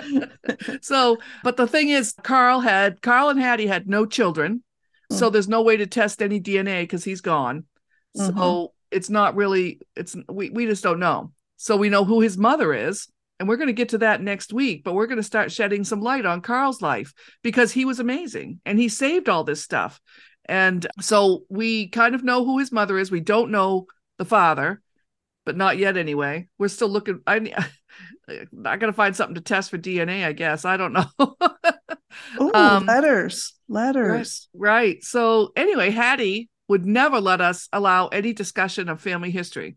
so, 0.80 1.18
but 1.42 1.56
the 1.56 1.66
thing 1.66 1.88
is, 1.88 2.14
Carl 2.22 2.60
had 2.60 3.00
Carl 3.02 3.30
and 3.30 3.40
Hattie 3.40 3.66
had 3.66 3.88
no 3.88 4.06
children, 4.06 4.56
mm-hmm. 4.56 5.16
so 5.16 5.30
there's 5.30 5.48
no 5.48 5.62
way 5.62 5.76
to 5.76 5.86
test 5.86 6.22
any 6.22 6.40
DNA 6.40 6.82
because 6.82 7.04
he's 7.04 7.20
gone. 7.20 7.64
Mm-hmm. 8.16 8.38
So 8.38 8.72
it's 8.90 9.10
not 9.10 9.34
really. 9.34 9.80
It's 9.96 10.16
we 10.28 10.50
we 10.50 10.66
just 10.66 10.82
don't 10.82 11.00
know. 11.00 11.32
So 11.56 11.76
we 11.76 11.88
know 11.88 12.04
who 12.04 12.20
his 12.20 12.36
mother 12.36 12.74
is, 12.74 13.08
and 13.38 13.48
we're 13.48 13.56
going 13.56 13.68
to 13.68 13.72
get 13.72 13.90
to 13.90 13.98
that 13.98 14.22
next 14.22 14.52
week, 14.52 14.84
but 14.84 14.94
we're 14.94 15.06
going 15.06 15.16
to 15.16 15.22
start 15.22 15.50
shedding 15.50 15.84
some 15.84 16.00
light 16.00 16.26
on 16.26 16.42
Carl's 16.42 16.80
life 16.80 17.12
because 17.42 17.72
he 17.72 17.84
was 17.84 17.98
amazing 17.98 18.60
and 18.64 18.78
he 18.78 18.88
saved 18.88 19.28
all 19.28 19.44
this 19.44 19.62
stuff. 19.62 20.00
And 20.44 20.86
so 21.00 21.44
we 21.48 21.88
kind 21.88 22.14
of 22.14 22.24
know 22.24 22.44
who 22.44 22.58
his 22.58 22.72
mother 22.72 22.98
is. 22.98 23.10
We 23.10 23.20
don't 23.20 23.50
know 23.50 23.86
the 24.18 24.24
father, 24.24 24.80
but 25.44 25.56
not 25.56 25.78
yet 25.78 25.96
anyway. 25.96 26.48
We're 26.58 26.68
still 26.68 26.88
looking. 26.88 27.20
I, 27.26 27.52
I 28.28 28.76
got 28.76 28.86
to 28.86 28.92
find 28.92 29.14
something 29.14 29.34
to 29.34 29.40
test 29.40 29.70
for 29.70 29.78
DNA, 29.78 30.24
I 30.24 30.32
guess. 30.32 30.64
I 30.64 30.76
don't 30.76 30.92
know. 30.92 31.06
oh, 31.18 32.50
um, 32.54 32.86
letters, 32.86 33.54
letters. 33.68 34.48
Right, 34.54 34.68
right. 34.68 35.04
So 35.04 35.52
anyway, 35.56 35.90
Hattie 35.90 36.48
would 36.68 36.86
never 36.86 37.20
let 37.20 37.40
us 37.40 37.68
allow 37.72 38.08
any 38.08 38.32
discussion 38.32 38.88
of 38.88 39.00
family 39.00 39.30
history 39.30 39.76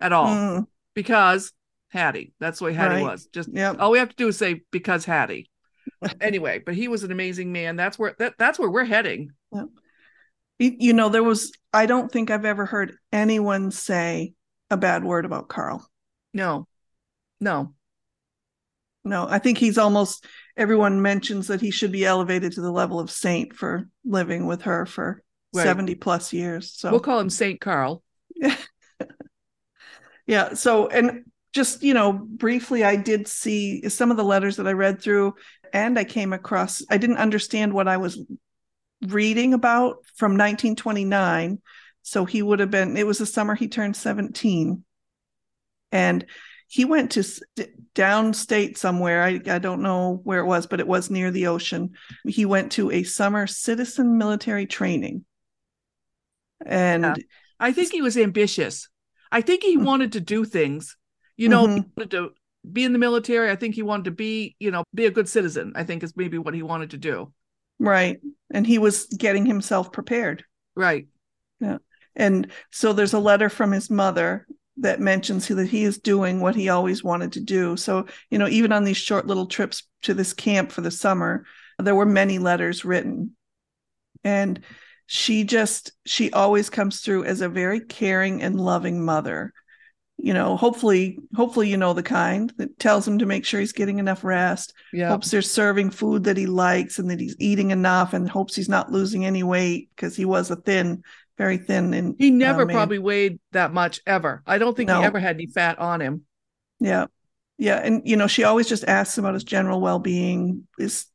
at 0.00 0.12
all 0.12 0.28
mm. 0.28 0.66
because 0.94 1.52
Hattie. 1.88 2.32
That's 2.40 2.58
the 2.58 2.66
way 2.66 2.72
Hattie 2.72 2.96
right. 2.96 3.12
was. 3.12 3.26
Just 3.26 3.50
yep. 3.52 3.76
all 3.78 3.90
we 3.90 3.98
have 3.98 4.10
to 4.10 4.16
do 4.16 4.28
is 4.28 4.38
say 4.38 4.62
because 4.70 5.04
Hattie. 5.04 5.50
anyway, 6.20 6.60
but 6.64 6.74
he 6.74 6.88
was 6.88 7.04
an 7.04 7.12
amazing 7.12 7.52
man. 7.52 7.76
That's 7.76 7.98
where 7.98 8.14
that, 8.18 8.34
that's 8.38 8.58
where 8.58 8.70
we're 8.70 8.84
heading. 8.84 9.30
Yep. 9.52 9.66
You 10.58 10.92
know, 10.92 11.08
there 11.08 11.22
was 11.22 11.52
I 11.72 11.86
don't 11.86 12.10
think 12.10 12.30
I've 12.30 12.44
ever 12.44 12.66
heard 12.66 12.96
anyone 13.12 13.70
say 13.70 14.34
a 14.70 14.76
bad 14.76 15.04
word 15.04 15.24
about 15.24 15.48
Carl. 15.48 15.88
No. 16.34 16.66
No. 17.40 17.74
No, 19.04 19.26
I 19.28 19.38
think 19.38 19.58
he's 19.58 19.78
almost 19.78 20.26
everyone 20.56 21.00
mentions 21.00 21.46
that 21.46 21.60
he 21.60 21.70
should 21.70 21.92
be 21.92 22.04
elevated 22.04 22.52
to 22.52 22.60
the 22.60 22.70
level 22.70 23.00
of 23.00 23.10
saint 23.10 23.54
for 23.54 23.88
living 24.04 24.46
with 24.46 24.62
her 24.62 24.84
for 24.84 25.22
right. 25.54 25.64
70 25.64 25.94
plus 25.94 26.32
years. 26.32 26.72
So 26.74 26.90
we'll 26.90 27.00
call 27.00 27.20
him 27.20 27.30
Saint 27.30 27.60
Carl. 27.60 28.02
yeah. 30.26 30.54
So 30.54 30.88
and 30.88 31.24
just 31.52 31.82
you 31.82 31.94
know 31.94 32.12
briefly 32.12 32.84
i 32.84 32.96
did 32.96 33.26
see 33.26 33.88
some 33.88 34.10
of 34.10 34.16
the 34.16 34.24
letters 34.24 34.56
that 34.56 34.68
i 34.68 34.72
read 34.72 35.00
through 35.00 35.34
and 35.72 35.98
i 35.98 36.04
came 36.04 36.32
across 36.32 36.82
i 36.90 36.98
didn't 36.98 37.16
understand 37.18 37.72
what 37.72 37.88
i 37.88 37.96
was 37.96 38.20
reading 39.06 39.54
about 39.54 40.04
from 40.16 40.32
1929 40.32 41.60
so 42.02 42.24
he 42.24 42.42
would 42.42 42.60
have 42.60 42.70
been 42.70 42.96
it 42.96 43.06
was 43.06 43.18
the 43.18 43.26
summer 43.26 43.54
he 43.54 43.68
turned 43.68 43.96
17 43.96 44.84
and 45.92 46.26
he 46.68 46.84
went 46.84 47.12
to 47.12 47.24
downstate 47.94 48.76
somewhere 48.76 49.22
I, 49.22 49.40
I 49.46 49.58
don't 49.58 49.82
know 49.82 50.20
where 50.22 50.40
it 50.40 50.46
was 50.46 50.66
but 50.66 50.80
it 50.80 50.86
was 50.86 51.10
near 51.10 51.30
the 51.30 51.46
ocean. 51.46 51.92
He 52.26 52.44
went 52.44 52.72
to 52.72 52.90
a 52.90 53.02
summer 53.02 53.46
citizen 53.46 54.18
military 54.18 54.66
training. 54.66 55.24
And 56.64 57.04
yeah. 57.04 57.14
i 57.58 57.72
think 57.72 57.90
he 57.90 58.02
was 58.02 58.18
ambitious. 58.18 58.88
I 59.32 59.40
think 59.40 59.62
he 59.62 59.74
hmm. 59.74 59.84
wanted 59.84 60.12
to 60.12 60.20
do 60.20 60.44
things 60.44 60.96
you 61.38 61.48
know, 61.48 61.66
mm-hmm. 61.66 61.88
wanted 61.96 62.10
to 62.10 62.30
be 62.70 62.84
in 62.84 62.92
the 62.92 62.98
military. 62.98 63.50
I 63.50 63.56
think 63.56 63.74
he 63.74 63.82
wanted 63.82 64.04
to 64.06 64.10
be, 64.10 64.56
you 64.58 64.70
know, 64.70 64.84
be 64.92 65.06
a 65.06 65.10
good 65.10 65.28
citizen. 65.28 65.72
I 65.74 65.84
think 65.84 66.02
is 66.02 66.16
maybe 66.16 66.36
what 66.36 66.52
he 66.52 66.62
wanted 66.62 66.90
to 66.90 66.98
do. 66.98 67.32
Right. 67.78 68.20
And 68.50 68.66
he 68.66 68.78
was 68.78 69.06
getting 69.06 69.46
himself 69.46 69.92
prepared. 69.92 70.44
Right. 70.74 71.06
Yeah. 71.60 71.78
And 72.16 72.50
so 72.72 72.92
there's 72.92 73.14
a 73.14 73.20
letter 73.20 73.48
from 73.48 73.70
his 73.72 73.88
mother 73.88 74.46
that 74.78 75.00
mentions 75.00 75.48
that 75.48 75.68
he 75.68 75.84
is 75.84 75.98
doing 75.98 76.40
what 76.40 76.56
he 76.56 76.68
always 76.68 77.02
wanted 77.02 77.32
to 77.32 77.40
do. 77.40 77.76
So, 77.76 78.06
you 78.30 78.38
know, 78.38 78.48
even 78.48 78.72
on 78.72 78.84
these 78.84 78.96
short 78.96 79.26
little 79.26 79.46
trips 79.46 79.84
to 80.02 80.14
this 80.14 80.32
camp 80.32 80.72
for 80.72 80.80
the 80.80 80.90
summer, 80.90 81.44
there 81.78 81.94
were 81.94 82.06
many 82.06 82.38
letters 82.38 82.84
written. 82.84 83.36
And 84.24 84.60
she 85.06 85.44
just, 85.44 85.92
she 86.04 86.32
always 86.32 86.68
comes 86.70 87.00
through 87.00 87.24
as 87.24 87.40
a 87.40 87.48
very 87.48 87.80
caring 87.80 88.42
and 88.42 88.60
loving 88.60 89.04
mother 89.04 89.52
you 90.18 90.34
know 90.34 90.56
hopefully 90.56 91.18
hopefully 91.34 91.68
you 91.68 91.76
know 91.76 91.92
the 91.92 92.02
kind 92.02 92.52
that 92.58 92.78
tells 92.78 93.06
him 93.06 93.18
to 93.18 93.26
make 93.26 93.44
sure 93.44 93.60
he's 93.60 93.72
getting 93.72 93.98
enough 93.98 94.24
rest 94.24 94.74
yeah. 94.92 95.08
hopes 95.08 95.30
they're 95.30 95.40
serving 95.40 95.90
food 95.90 96.24
that 96.24 96.36
he 96.36 96.46
likes 96.46 96.98
and 96.98 97.08
that 97.08 97.20
he's 97.20 97.36
eating 97.38 97.70
enough 97.70 98.12
and 98.12 98.28
hopes 98.28 98.56
he's 98.56 98.68
not 98.68 98.90
losing 98.90 99.24
any 99.24 99.42
weight 99.42 99.88
because 99.94 100.16
he 100.16 100.24
was 100.24 100.50
a 100.50 100.56
thin 100.56 101.02
very 101.38 101.56
thin 101.56 101.94
and 101.94 102.16
he 102.18 102.32
never 102.32 102.62
uh, 102.62 102.66
probably 102.66 102.98
weighed 102.98 103.38
that 103.52 103.72
much 103.72 104.00
ever. 104.06 104.42
I 104.44 104.58
don't 104.58 104.76
think 104.76 104.88
no. 104.88 104.98
he 104.98 105.06
ever 105.06 105.20
had 105.20 105.36
any 105.36 105.46
fat 105.46 105.78
on 105.78 106.00
him. 106.00 106.24
Yeah. 106.80 107.06
Yeah 107.56 107.76
and 107.76 108.02
you 108.04 108.16
know 108.16 108.26
she 108.26 108.44
always 108.44 108.68
just 108.68 108.84
asks 108.84 109.18
about 109.18 109.34
his 109.34 109.44
general 109.44 109.80
well-being. 109.80 110.66
Is 110.78 111.06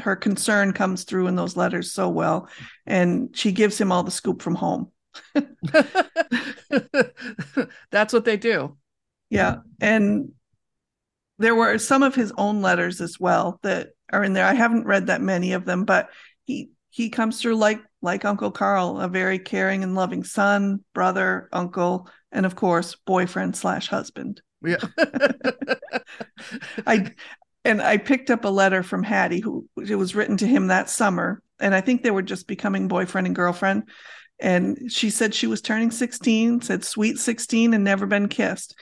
her 0.00 0.16
concern 0.16 0.72
comes 0.72 1.04
through 1.04 1.26
in 1.26 1.36
those 1.36 1.56
letters 1.56 1.92
so 1.92 2.08
well. 2.08 2.48
And 2.86 3.36
she 3.36 3.52
gives 3.52 3.78
him 3.78 3.92
all 3.92 4.04
the 4.04 4.10
scoop 4.10 4.40
from 4.40 4.54
home 4.54 4.92
That's 7.90 8.12
what 8.12 8.24
they 8.24 8.36
do. 8.36 8.76
Yeah. 9.30 9.56
And 9.80 10.32
there 11.38 11.54
were 11.54 11.78
some 11.78 12.02
of 12.02 12.14
his 12.14 12.32
own 12.36 12.62
letters 12.62 13.00
as 13.00 13.18
well 13.20 13.58
that 13.62 13.90
are 14.12 14.24
in 14.24 14.32
there. 14.32 14.46
I 14.46 14.54
haven't 14.54 14.86
read 14.86 15.06
that 15.06 15.20
many 15.20 15.52
of 15.52 15.64
them, 15.64 15.84
but 15.84 16.08
he 16.44 16.70
he 16.90 17.10
comes 17.10 17.40
through 17.40 17.56
like 17.56 17.82
like 18.00 18.24
Uncle 18.24 18.50
Carl, 18.50 19.00
a 19.00 19.08
very 19.08 19.38
caring 19.38 19.82
and 19.82 19.94
loving 19.94 20.24
son, 20.24 20.82
brother, 20.94 21.48
uncle, 21.52 22.08
and 22.32 22.46
of 22.46 22.56
course, 22.56 22.96
boyfriend 23.06 23.56
slash 23.56 23.88
husband. 23.88 24.40
Yeah. 24.62 24.78
I 26.86 27.12
and 27.64 27.82
I 27.82 27.96
picked 27.98 28.30
up 28.30 28.44
a 28.44 28.48
letter 28.48 28.82
from 28.82 29.02
Hattie 29.02 29.40
who 29.40 29.68
it 29.76 29.96
was 29.96 30.14
written 30.14 30.36
to 30.38 30.46
him 30.46 30.68
that 30.68 30.88
summer. 30.88 31.42
And 31.58 31.74
I 31.74 31.80
think 31.80 32.02
they 32.02 32.10
were 32.10 32.22
just 32.22 32.46
becoming 32.46 32.86
boyfriend 32.86 33.26
and 33.26 33.34
girlfriend 33.34 33.84
and 34.38 34.90
she 34.92 35.10
said 35.10 35.34
she 35.34 35.46
was 35.46 35.60
turning 35.62 35.90
16 35.90 36.60
said 36.60 36.84
sweet 36.84 37.18
16 37.18 37.74
and 37.74 37.84
never 37.84 38.06
been 38.06 38.28
kissed. 38.28 38.76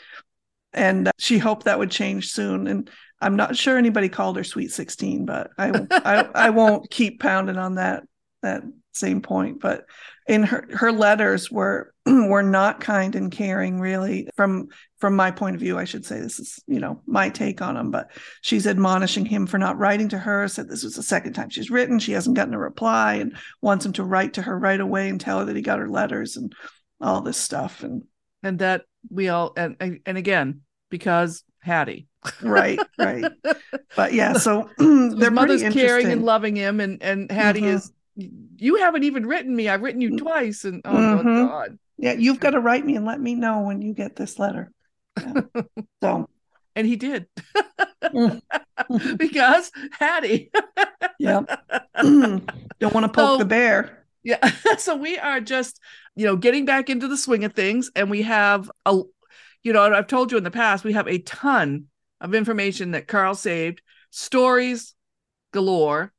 And 0.72 1.08
uh, 1.08 1.12
she 1.18 1.38
hoped 1.38 1.64
that 1.64 1.78
would 1.78 1.90
change 1.90 2.30
soon. 2.30 2.66
And 2.66 2.90
i'm 3.20 3.36
not 3.36 3.56
sure 3.56 3.78
anybody 3.78 4.08
called 4.08 4.36
her 4.36 4.44
sweet 4.44 4.72
16 4.72 5.24
but 5.24 5.50
i 5.56 5.70
I, 5.90 6.28
I 6.34 6.50
won't 6.50 6.90
keep 6.98 7.20
pounding 7.20 7.56
on 7.56 7.76
that 7.76 8.02
that 8.42 8.62
same 8.94 9.20
point. 9.20 9.60
But 9.60 9.84
in 10.26 10.42
her 10.42 10.66
her 10.72 10.90
letters 10.92 11.50
were 11.50 11.92
were 12.06 12.42
not 12.42 12.80
kind 12.80 13.14
and 13.14 13.30
caring 13.30 13.80
really 13.80 14.28
from 14.36 14.68
from 14.98 15.14
my 15.16 15.30
point 15.30 15.54
of 15.54 15.60
view 15.60 15.78
i 15.78 15.84
should 15.84 16.04
say 16.06 16.18
this 16.18 16.38
is 16.38 16.62
you 16.66 16.80
know 16.80 17.02
my 17.06 17.28
take 17.28 17.60
on 17.60 17.74
them 17.74 17.90
but 17.90 18.10
she's 18.40 18.66
admonishing 18.66 19.26
him 19.26 19.46
for 19.46 19.58
not 19.58 19.78
writing 19.78 20.08
to 20.08 20.18
her 20.18 20.48
said 20.48 20.68
this 20.68 20.82
was 20.84 20.94
the 20.94 21.02
second 21.02 21.34
time 21.34 21.50
she's 21.50 21.70
written 21.70 21.98
she 21.98 22.12
hasn't 22.12 22.36
gotten 22.36 22.54
a 22.54 22.58
reply 22.58 23.14
and 23.14 23.36
wants 23.60 23.84
him 23.84 23.92
to 23.92 24.02
write 24.04 24.32
to 24.34 24.42
her 24.42 24.58
right 24.58 24.80
away 24.80 25.08
and 25.08 25.20
tell 25.20 25.40
her 25.40 25.44
that 25.44 25.56
he 25.56 25.62
got 25.62 25.78
her 25.78 25.88
letters 25.88 26.36
and 26.36 26.54
all 27.00 27.20
this 27.20 27.36
stuff 27.36 27.82
and 27.82 28.02
and 28.42 28.58
that 28.60 28.82
we 29.10 29.28
all 29.28 29.52
and 29.56 29.76
and 30.06 30.16
again 30.18 30.62
because 30.90 31.44
Hattie. 31.60 32.06
right, 32.42 32.78
right. 32.98 33.24
But 33.96 34.12
yeah, 34.12 34.34
so, 34.34 34.68
their 34.78 35.30
mother's 35.30 35.62
caring 35.62 36.10
and 36.10 36.22
loving 36.24 36.56
him, 36.56 36.80
and 36.80 37.02
and 37.02 37.30
Hattie 37.30 37.62
Mhm. 37.62 37.74
is. 37.74 37.92
You 38.16 38.76
haven't 38.76 39.04
even 39.04 39.26
written 39.26 39.54
me. 39.54 39.68
I've 39.68 39.82
written 39.82 40.00
you 40.00 40.16
twice, 40.16 40.64
and 40.64 40.80
oh 40.84 40.90
Mhm. 40.92 41.24
my 41.24 41.32
god. 41.46 41.78
Yeah, 41.98 42.12
you've 42.12 42.40
got 42.40 42.50
to 42.50 42.60
write 42.60 42.84
me 42.84 42.96
and 42.96 43.04
let 43.06 43.20
me 43.20 43.34
know 43.34 43.60
when 43.62 43.80
you 43.82 43.92
get 43.94 44.16
this 44.16 44.38
letter. 44.38 44.72
Yeah. 45.20 45.42
so, 46.02 46.28
And 46.76 46.86
he 46.86 46.96
did 46.96 47.26
mm, 48.02 48.40
because 49.16 49.70
Hattie. 49.92 50.50
yeah. 51.18 51.42
Don't 52.02 52.94
want 52.94 53.04
to 53.04 53.08
poke 53.12 53.34
So- 53.34 53.38
the 53.38 53.44
bear. 53.44 54.04
Yeah. 54.24 54.44
so 54.78 54.96
we 54.96 55.18
are 55.18 55.38
just, 55.40 55.78
you 56.16 56.24
know, 56.24 56.34
getting 56.36 56.64
back 56.64 56.88
into 56.88 57.08
the 57.08 57.16
swing 57.18 57.44
of 57.44 57.52
things. 57.52 57.90
And 57.94 58.10
we 58.10 58.22
have 58.22 58.70
a, 58.86 59.02
you 59.62 59.72
know, 59.74 59.82
I've 59.82 60.06
told 60.06 60.32
you 60.32 60.38
in 60.38 60.44
the 60.44 60.50
past, 60.50 60.82
we 60.82 60.94
have 60.94 61.06
a 61.06 61.18
ton 61.18 61.86
of 62.22 62.34
information 62.34 62.92
that 62.92 63.06
Carl 63.06 63.34
saved, 63.34 63.82
stories 64.10 64.94
galore. 65.52 66.12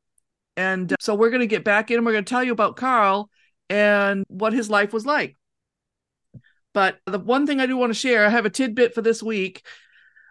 And 0.58 0.92
uh, 0.94 0.96
so 1.00 1.16
we're 1.16 1.30
going 1.30 1.42
to 1.42 1.48
get 1.48 1.64
back 1.64 1.92
in 1.92 1.98
and 1.98 2.06
we're 2.06 2.14
going 2.14 2.26
to 2.26 2.30
tell 2.30 2.44
you 2.44 2.52
about 2.52 2.78
Carl 2.78 3.30
and 3.70 4.26
what 4.28 4.54
his 4.54 4.70
life 4.70 4.94
was 4.94 5.06
like. 5.06 5.36
But 6.74 7.00
the 7.06 7.20
one 7.20 7.48
thing 7.48 7.60
I 7.60 7.66
do 7.66 7.78
want 7.78 7.92
to 7.92 8.00
share, 8.00 8.26
I 8.26 8.30
have 8.30 8.46
a 8.46 8.50
tidbit 8.50 8.94
for 8.94 9.02
this 9.02 9.24
week. 9.24 9.66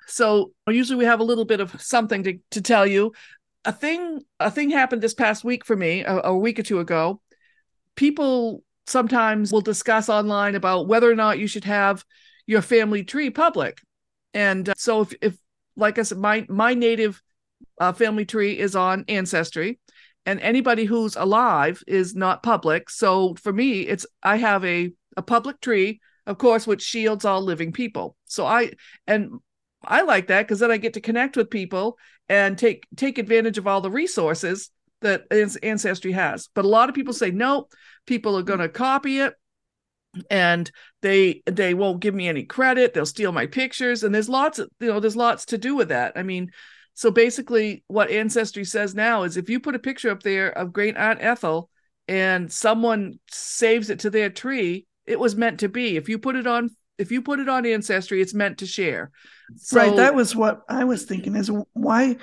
So 0.07 0.53
usually 0.69 0.99
we 0.99 1.07
have 1.07 1.21
a 1.21 1.25
little 1.25 1.47
bit 1.47 1.61
of 1.61 1.81
something 1.81 2.23
to, 2.25 2.39
to 2.51 2.61
tell 2.61 2.87
you. 2.87 3.13
A 3.65 3.73
thing, 3.73 4.21
a 4.39 4.51
thing 4.51 4.71
happened 4.71 5.03
this 5.03 5.15
past 5.15 5.43
week 5.43 5.65
for 5.65 5.75
me, 5.75 6.05
a, 6.05 6.21
a 6.25 6.37
week 6.37 6.59
or 6.59 6.63
two 6.63 6.81
ago 6.81 7.21
people 7.97 8.63
sometimes 8.87 9.53
will 9.53 9.61
discuss 9.61 10.09
online 10.09 10.55
about 10.55 10.87
whether 10.87 11.11
or 11.11 11.15
not 11.15 11.39
you 11.39 11.47
should 11.47 11.65
have 11.65 12.05
your 12.47 12.63
family 12.63 13.05
tree 13.05 13.31
public. 13.31 13.81
And 14.35 14.69
uh, 14.69 14.75
so 14.77 15.03
if, 15.03 15.15
if 15.23 15.39
like 15.77 15.99
I 15.99 16.03
said, 16.03 16.19
my 16.19 16.47
my 16.49 16.75
native 16.75 17.23
uh, 17.81 17.93
family 17.93 18.25
tree 18.25 18.59
is 18.59 18.77
on 18.77 19.05
Ancestry, 19.09 19.79
and 20.27 20.41
anybody 20.41 20.85
who's 20.85 21.17
alive 21.17 21.83
is 21.87 22.15
not 22.15 22.43
public. 22.43 22.91
So 22.91 23.35
for 23.35 23.53
me, 23.53 23.83
it's 23.83 24.07
I 24.23 24.37
have 24.37 24.65
a 24.65 24.93
a 25.17 25.23
public 25.23 25.61
tree, 25.61 26.01
of 26.27 26.39
course, 26.39 26.67
which 26.67 26.83
shields 26.83 27.25
all 27.25 27.43
living 27.43 27.73
people. 27.73 28.17
So 28.25 28.47
I 28.47 28.73
and 29.07 29.41
I 29.85 30.03
like 30.03 30.29
that 30.29 30.43
because 30.43 30.61
then 30.61 30.71
I 30.71 30.77
get 30.77 30.95
to 30.95 31.01
connect 31.01 31.37
with 31.37 31.51
people 31.51 31.99
and 32.29 32.57
take 32.57 32.87
take 32.97 33.19
advantage 33.19 33.59
of 33.59 33.67
all 33.67 33.81
the 33.81 33.91
resources 33.91 34.71
that 35.03 35.25
Ancestry 35.63 36.13
has. 36.13 36.49
But 36.55 36.65
a 36.65 36.69
lot 36.69 36.89
of 36.89 36.95
people 36.95 37.13
say 37.13 37.31
no, 37.31 37.69
people 38.07 38.37
are 38.39 38.43
going 38.43 38.61
to 38.61 38.69
copy 38.69 39.19
it 39.19 39.35
and 40.31 40.71
they 41.03 41.43
they 41.47 41.75
won't 41.75 42.01
give 42.01 42.15
me 42.15 42.29
any 42.29 42.45
credit. 42.45 42.95
They'll 42.95 43.07
steal 43.07 43.33
my 43.33 43.47
pictures 43.47 44.03
and 44.03 44.15
there's 44.15 44.29
lots 44.29 44.59
of 44.59 44.69
you 44.81 44.89
know 44.89 45.01
there's 45.01 45.17
lots 45.17 45.45
to 45.47 45.59
do 45.59 45.75
with 45.75 45.89
that. 45.89 46.13
I 46.17 46.23
mean, 46.23 46.51
so 46.95 47.11
basically 47.11 47.85
what 47.87 48.11
Ancestry 48.11 48.65
says 48.65 48.95
now 48.95 49.25
is 49.25 49.37
if 49.37 49.51
you 49.51 49.61
put 49.61 49.75
a 49.75 49.81
picture 49.81 50.11
up 50.11 50.23
there 50.23 50.51
of 50.51 50.73
great 50.73 50.97
aunt 50.97 51.21
Ethel 51.23 51.71
and 52.09 52.53
someone 52.53 53.19
saves 53.31 53.91
it 53.91 54.01
to 54.01 54.11
their 54.11 54.31
tree, 54.31 54.87
it 55.07 55.19
was 55.19 55.37
meant 55.37 55.61
to 55.61 55.69
be. 55.69 55.97
If 55.97 56.09
you 56.09 56.19
put 56.19 56.37
it 56.37 56.47
on 56.47 56.71
if 56.97 57.11
you 57.11 57.23
put 57.23 57.41
it 57.41 57.49
on 57.49 57.67
Ancestry, 57.67 58.21
it's 58.21 58.35
meant 58.35 58.59
to 58.59 58.67
share. 58.67 59.11
So, 59.57 59.79
right. 59.79 59.97
That 59.97 60.15
was 60.15 60.37
what 60.37 60.63
I 60.69 60.85
was 60.85 61.05
thinking 61.05 61.35
is 61.35 61.51
why 61.73 62.17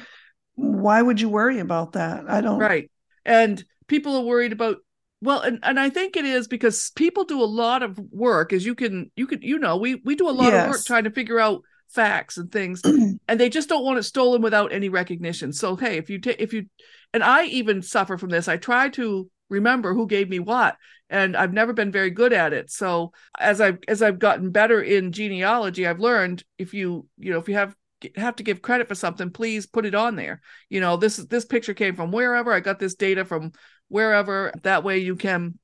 why 0.55 1.01
would 1.01 1.19
you 1.19 1.29
worry 1.29 1.59
about 1.59 1.93
that? 1.93 2.29
I 2.29 2.41
don't 2.41 2.59
right 2.59 2.89
and 3.25 3.63
people 3.87 4.15
are 4.15 4.23
worried 4.23 4.51
about 4.51 4.77
well 5.21 5.41
and, 5.41 5.59
and 5.63 5.79
i 5.79 5.89
think 5.89 6.15
it 6.15 6.25
is 6.25 6.47
because 6.47 6.91
people 6.95 7.23
do 7.23 7.41
a 7.41 7.45
lot 7.45 7.83
of 7.83 7.99
work 8.11 8.53
as 8.53 8.65
you 8.65 8.75
can 8.75 9.11
you 9.15 9.27
can 9.27 9.41
you 9.41 9.59
know 9.59 9.77
we 9.77 9.95
we 10.03 10.15
do 10.15 10.29
a 10.29 10.31
lot 10.31 10.53
of 10.53 10.69
work 10.69 10.83
trying 10.85 11.03
to 11.03 11.11
figure 11.11 11.39
out 11.39 11.61
facts 11.93 12.37
and 12.37 12.51
things 12.51 12.81
and 13.27 13.39
they 13.39 13.49
just 13.49 13.69
don't 13.69 13.83
want 13.83 13.99
it 13.99 14.03
stolen 14.03 14.41
without 14.41 14.73
any 14.73 14.89
recognition. 14.89 15.53
So 15.53 15.75
hey 15.75 15.97
if 15.97 16.09
you 16.09 16.19
take 16.19 16.39
if 16.39 16.53
you 16.53 16.65
and 17.13 17.23
i 17.23 17.45
even 17.45 17.81
suffer 17.81 18.17
from 18.17 18.29
this. 18.29 18.47
I 18.47 18.57
try 18.57 18.89
to 18.89 19.29
remember 19.49 19.93
who 19.93 20.07
gave 20.07 20.29
me 20.29 20.39
what 20.39 20.77
and 21.09 21.35
i've 21.35 21.53
never 21.53 21.73
been 21.73 21.91
very 21.91 22.09
good 22.09 22.33
at 22.33 22.53
it. 22.53 22.71
So 22.71 23.11
as 23.39 23.61
i've 23.61 23.79
as 23.87 24.01
i've 24.01 24.19
gotten 24.19 24.51
better 24.51 24.81
in 24.81 25.11
genealogy 25.11 25.85
i've 25.85 25.99
learned 25.99 26.43
if 26.57 26.73
you 26.73 27.07
you 27.17 27.31
know 27.31 27.39
if 27.39 27.49
you 27.49 27.55
have 27.55 27.75
have 28.15 28.35
to 28.35 28.43
give 28.43 28.61
credit 28.61 28.87
for 28.87 28.95
something 28.95 29.29
please 29.29 29.65
put 29.65 29.85
it 29.85 29.95
on 29.95 30.15
there. 30.15 30.41
You 30.69 30.81
know 30.81 30.97
this 30.97 31.17
this 31.17 31.45
picture 31.45 31.73
came 31.73 31.95
from 31.95 32.11
wherever. 32.11 32.51
I 32.51 32.59
got 32.59 32.79
this 32.79 32.95
data 32.95 33.25
from 33.25 33.51
wherever. 33.89 34.51
That 34.63 34.83
way 34.83 34.99
you 34.99 35.15
can 35.15 35.59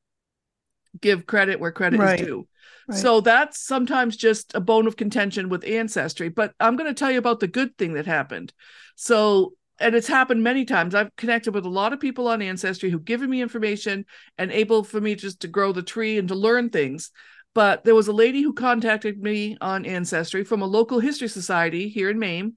give 1.01 1.25
credit 1.25 1.59
where 1.59 1.71
credit 1.71 1.99
Right. 1.99 2.19
is 2.19 2.25
due 2.25 2.47
Right. 2.87 2.99
so 3.01 3.19
that's 3.21 3.59
sometimes 3.59 4.15
just 4.15 4.55
a 4.55 4.61
bone 4.61 4.87
of 4.87 4.95
contention 4.95 5.49
with 5.49 5.65
ancestry 5.65 6.29
but 6.29 6.53
i'm 6.59 6.75
going 6.75 6.89
to 6.89 6.97
tell 6.97 7.11
you 7.11 7.17
about 7.17 7.39
the 7.39 7.47
good 7.47 7.77
thing 7.77 7.93
that 7.93 8.05
happened 8.05 8.53
so 8.95 9.53
and 9.79 9.93
it's 9.93 10.07
happened 10.07 10.41
many 10.41 10.63
times 10.63 10.95
i've 10.95 11.13
connected 11.17 11.53
with 11.53 11.65
a 11.65 11.69
lot 11.69 11.91
of 11.91 11.99
people 11.99 12.27
on 12.27 12.41
ancestry 12.41 12.89
who've 12.89 13.03
given 13.03 13.29
me 13.29 13.41
information 13.41 14.05
and 14.37 14.51
able 14.51 14.83
for 14.83 15.01
me 15.01 15.15
just 15.15 15.41
to 15.41 15.47
grow 15.47 15.71
the 15.73 15.83
tree 15.83 16.17
and 16.17 16.29
to 16.29 16.35
learn 16.35 16.69
things 16.69 17.11
but 17.53 17.83
there 17.83 17.95
was 17.95 18.07
a 18.07 18.13
lady 18.13 18.41
who 18.41 18.53
contacted 18.53 19.21
me 19.21 19.57
on 19.59 19.85
ancestry 19.85 20.43
from 20.43 20.61
a 20.61 20.65
local 20.67 20.99
history 20.99 21.27
society 21.27 21.89
here 21.89 22.09
in 22.09 22.19
maine 22.19 22.53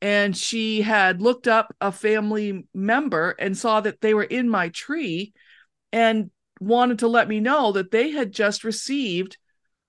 and 0.00 0.36
she 0.36 0.80
had 0.82 1.20
looked 1.20 1.48
up 1.48 1.74
a 1.80 1.90
family 1.92 2.66
member 2.74 3.30
and 3.38 3.56
saw 3.56 3.80
that 3.80 4.00
they 4.00 4.14
were 4.14 4.24
in 4.24 4.48
my 4.48 4.68
tree 4.68 5.32
and 5.92 6.30
wanted 6.60 7.00
to 7.00 7.08
let 7.08 7.28
me 7.28 7.40
know 7.40 7.72
that 7.72 7.90
they 7.90 8.10
had 8.10 8.32
just 8.32 8.64
received 8.64 9.36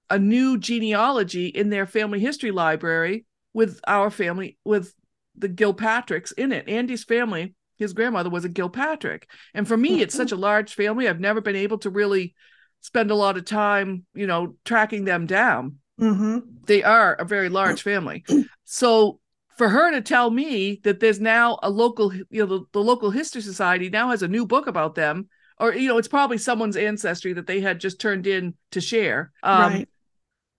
a 0.09 0.19
new 0.19 0.57
genealogy 0.57 1.47
in 1.47 1.69
their 1.69 1.85
family 1.85 2.19
history 2.19 2.51
library 2.51 3.25
with 3.53 3.79
our 3.87 4.09
family 4.09 4.57
with 4.63 4.93
the 5.35 5.49
Gilpatricks 5.49 6.33
in 6.37 6.51
it. 6.51 6.67
Andy's 6.67 7.03
family, 7.03 7.53
his 7.77 7.93
grandmother 7.93 8.29
was 8.29 8.45
a 8.45 8.49
Gilpatrick. 8.49 9.23
And 9.53 9.67
for 9.67 9.77
me, 9.77 10.01
it's 10.01 10.15
such 10.15 10.31
a 10.31 10.35
large 10.37 10.73
family. 10.73 11.07
I've 11.07 11.19
never 11.19 11.41
been 11.41 11.55
able 11.55 11.77
to 11.79 11.89
really 11.89 12.35
spend 12.81 13.11
a 13.11 13.15
lot 13.15 13.37
of 13.37 13.45
time, 13.45 14.05
you 14.13 14.27
know, 14.27 14.55
tracking 14.65 15.05
them 15.05 15.25
down 15.25 15.77
hmm 15.97 16.39
they 16.65 16.83
are 16.83 17.13
a 17.15 17.25
very 17.25 17.49
large 17.49 17.81
family. 17.81 18.23
So 18.63 19.19
for 19.57 19.69
her 19.69 19.91
to 19.91 20.01
tell 20.01 20.29
me 20.29 20.79
that 20.83 20.99
there's 20.99 21.19
now 21.19 21.57
a 21.63 21.69
local, 21.69 22.13
you 22.13 22.25
know, 22.31 22.45
the, 22.45 22.61
the 22.73 22.83
local 22.83 23.09
history 23.09 23.41
society 23.41 23.89
now 23.89 24.09
has 24.09 24.21
a 24.21 24.27
new 24.27 24.45
book 24.45 24.67
about 24.67 24.95
them, 24.95 25.29
or 25.59 25.73
you 25.73 25.87
know, 25.87 25.97
it's 25.97 26.07
probably 26.07 26.37
someone's 26.37 26.77
ancestry 26.77 27.33
that 27.33 27.47
they 27.47 27.61
had 27.61 27.79
just 27.79 27.99
turned 27.99 28.27
in 28.27 28.53
to 28.71 28.81
share. 28.81 29.31
Um, 29.43 29.61
right. 29.73 29.89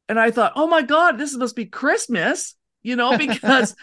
And 0.09 0.19
I 0.19 0.31
thought, 0.31 0.53
oh 0.57 0.67
my 0.67 0.83
god, 0.83 1.19
this 1.19 1.37
must 1.37 1.55
be 1.57 1.67
Christmas, 1.67 2.55
you 2.83 2.97
know, 2.97 3.17
because 3.27 3.75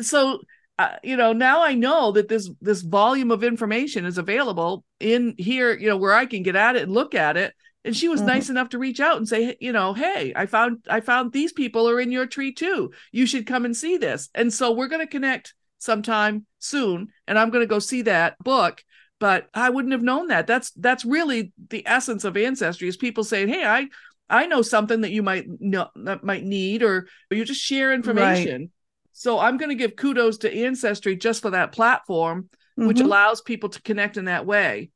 so. 0.00 0.40
Uh, 0.80 0.94
you 1.02 1.16
know 1.16 1.32
now 1.32 1.64
i 1.64 1.74
know 1.74 2.12
that 2.12 2.28
this 2.28 2.48
this 2.60 2.82
volume 2.82 3.32
of 3.32 3.42
information 3.42 4.04
is 4.04 4.16
available 4.16 4.84
in 5.00 5.34
here 5.36 5.76
you 5.76 5.88
know 5.88 5.96
where 5.96 6.12
i 6.14 6.24
can 6.24 6.44
get 6.44 6.54
at 6.54 6.76
it 6.76 6.84
and 6.84 6.92
look 6.92 7.16
at 7.16 7.36
it 7.36 7.52
and 7.84 7.96
she 7.96 8.06
was 8.06 8.22
Mhm. 8.22 8.26
nice 8.26 8.48
enough 8.48 8.68
to 8.68 8.78
reach 8.78 9.00
out 9.00 9.16
and 9.16 9.26
say 9.28 9.56
you 9.60 9.72
know 9.72 9.92
hey 9.92 10.32
i 10.36 10.46
found 10.46 10.78
i 10.88 11.00
found 11.00 11.32
these 11.32 11.52
people 11.52 11.88
are 11.90 11.98
in 11.98 12.12
your 12.12 12.26
tree 12.26 12.52
too 12.52 12.92
you 13.10 13.26
should 13.26 13.44
come 13.44 13.64
and 13.64 13.76
see 13.76 13.96
this 13.96 14.28
and 14.36 14.54
so 14.54 14.70
we're 14.70 14.86
going 14.86 15.04
to 15.04 15.10
connect 15.10 15.52
sometime 15.78 16.46
soon 16.60 17.08
and 17.26 17.40
i'm 17.40 17.50
going 17.50 17.64
to 17.64 17.66
go 17.66 17.80
see 17.80 18.02
that 18.02 18.38
book 18.38 18.84
but 19.18 19.48
i 19.54 19.70
wouldn't 19.70 19.92
have 19.92 20.02
known 20.02 20.28
that 20.28 20.46
that's 20.46 20.70
that's 20.72 21.04
really 21.04 21.52
the 21.70 21.86
essence 21.86 22.24
of 22.24 22.36
ancestry 22.36 22.88
is 22.88 22.96
people 22.96 23.24
saying 23.24 23.48
hey 23.48 23.64
i 23.64 23.86
i 24.30 24.46
know 24.46 24.62
something 24.62 25.00
that 25.02 25.10
you 25.10 25.22
might 25.22 25.46
know 25.60 25.88
that 25.96 26.24
might 26.24 26.44
need 26.44 26.82
or, 26.82 27.06
or 27.30 27.36
you 27.36 27.44
just 27.44 27.60
share 27.60 27.92
information 27.92 28.70
so 29.12 29.38
i'm 29.38 29.56
going 29.56 29.70
to 29.70 29.74
give 29.74 29.96
kudos 29.96 30.38
to 30.38 30.54
ancestry 30.54 31.16
just 31.16 31.42
for 31.42 31.50
that 31.50 31.72
platform 31.72 32.48
which 32.76 32.98
Mhm. 32.98 33.06
allows 33.06 33.40
people 33.40 33.68
to 33.70 33.82
connect 33.82 34.16
in 34.16 34.26
that 34.26 34.46
way. 34.46 34.90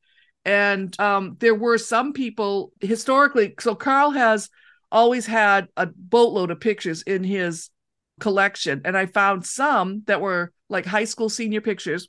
And 0.44 0.98
um, 1.00 1.36
there 1.40 1.54
were 1.54 1.78
some 1.78 2.12
people 2.12 2.72
historically. 2.80 3.54
So 3.58 3.74
Carl 3.74 4.12
has 4.12 4.50
always 4.92 5.26
had 5.26 5.66
a 5.76 5.86
boatload 5.86 6.52
of 6.52 6.60
pictures 6.60 7.02
in 7.02 7.24
his 7.24 7.70
collection, 8.20 8.82
and 8.84 8.96
I 8.96 9.06
found 9.06 9.44
some 9.44 10.02
that 10.06 10.20
were 10.20 10.52
like 10.68 10.86
high 10.86 11.04
school 11.04 11.28
senior 11.28 11.60
pictures, 11.60 12.08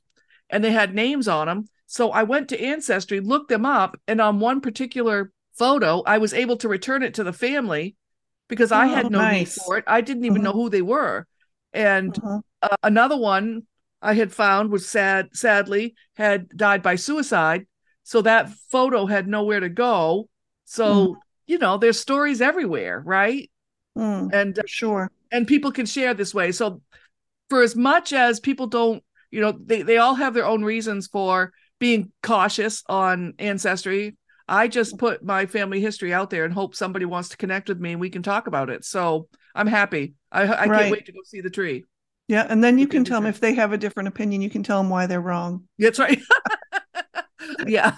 and 0.51 0.63
they 0.63 0.71
had 0.71 0.93
names 0.93 1.27
on 1.27 1.47
them. 1.47 1.65
So 1.93 2.09
I 2.09 2.23
went 2.23 2.49
to 2.49 2.59
Ancestry, 2.59 3.19
looked 3.19 3.49
them 3.49 3.67
up, 3.67 3.99
and 4.07 4.19
on 4.19 4.39
one 4.39 4.61
particular 4.61 5.31
photo, 5.53 6.01
I 6.07 6.17
was 6.17 6.33
able 6.33 6.57
to 6.57 6.67
return 6.67 7.03
it 7.03 7.13
to 7.13 7.23
the 7.23 7.31
family 7.31 7.95
because 8.47 8.71
I 8.71 8.87
Oh, 8.87 8.95
had 8.95 9.11
no 9.11 9.19
nice. 9.19 9.55
need 9.55 9.63
for 9.63 9.77
it. 9.77 9.83
I 9.85 10.01
didn't 10.01 10.25
even 10.25 10.41
Mhm. 10.41 10.45
know 10.45 10.53
who 10.53 10.69
they 10.71 10.81
were. 10.81 11.27
And 11.71 12.17
Uh-huh. 12.17 12.41
uh, 12.63 12.75
another 12.81 13.15
one 13.15 13.67
I 14.01 14.15
had 14.15 14.33
found 14.33 14.71
was 14.71 14.89
sad, 14.89 15.35
sadly, 15.37 15.93
had 16.15 16.49
died 16.49 16.81
by 16.81 16.95
suicide. 16.95 17.67
So 18.01 18.23
that 18.23 18.49
photo 18.71 19.05
had 19.05 19.27
nowhere 19.27 19.59
to 19.59 19.69
go. 19.69 20.29
So, 20.65 21.19
you 21.45 21.59
know, 21.59 21.77
there's 21.77 21.99
stories 21.99 22.41
everywhere, 22.41 23.03
right? 23.05 23.51
Mm, 23.95 24.29
And 24.31 24.59
sure. 24.65 25.11
and 25.31 25.47
people 25.47 25.71
can 25.71 25.85
share 25.85 26.15
this 26.15 26.33
way. 26.33 26.51
So 26.53 26.81
for 27.49 27.61
as 27.61 27.75
much 27.75 28.13
as 28.13 28.39
people 28.39 28.67
don't, 28.67 29.03
you 29.31 29.41
know, 29.41 29.51
they, 29.51 29.83
they 29.83 29.97
all 29.97 30.15
have 30.15 30.33
their 30.33 30.45
own 30.45 30.63
reasons 30.63 31.07
for 31.07 31.53
being 31.83 32.13
cautious 32.21 32.81
on 32.87 33.33
ancestry. 33.39 34.15
I 34.47 34.69
just 34.69 34.97
put 34.97 35.21
my 35.21 35.47
family 35.47 35.81
history 35.81 36.13
out 36.13 36.29
there 36.29 36.45
and 36.45 36.53
hope 36.53 36.75
somebody 36.75 37.03
wants 37.03 37.27
to 37.29 37.37
connect 37.37 37.67
with 37.67 37.77
me 37.77 37.91
and 37.91 37.99
we 37.99 38.09
can 38.09 38.23
talk 38.23 38.47
about 38.47 38.69
it. 38.69 38.85
So 38.85 39.27
I'm 39.53 39.67
happy. 39.67 40.13
I, 40.31 40.43
I 40.43 40.65
right. 40.67 40.79
can't 40.79 40.91
wait 40.93 41.05
to 41.07 41.11
go 41.11 41.19
see 41.25 41.41
the 41.41 41.49
tree. 41.49 41.83
Yeah, 42.29 42.47
and 42.47 42.63
then 42.63 42.77
you 42.77 42.87
can 42.87 43.03
tell 43.03 43.19
them 43.19 43.29
if 43.29 43.41
they 43.41 43.53
have 43.55 43.73
a 43.73 43.77
different 43.77 44.07
opinion. 44.07 44.41
You 44.41 44.49
can 44.49 44.63
tell 44.63 44.77
them 44.77 44.89
why 44.89 45.07
they're 45.07 45.19
wrong. 45.19 45.67
That's 45.77 45.99
right. 45.99 46.21
yeah. 47.67 47.95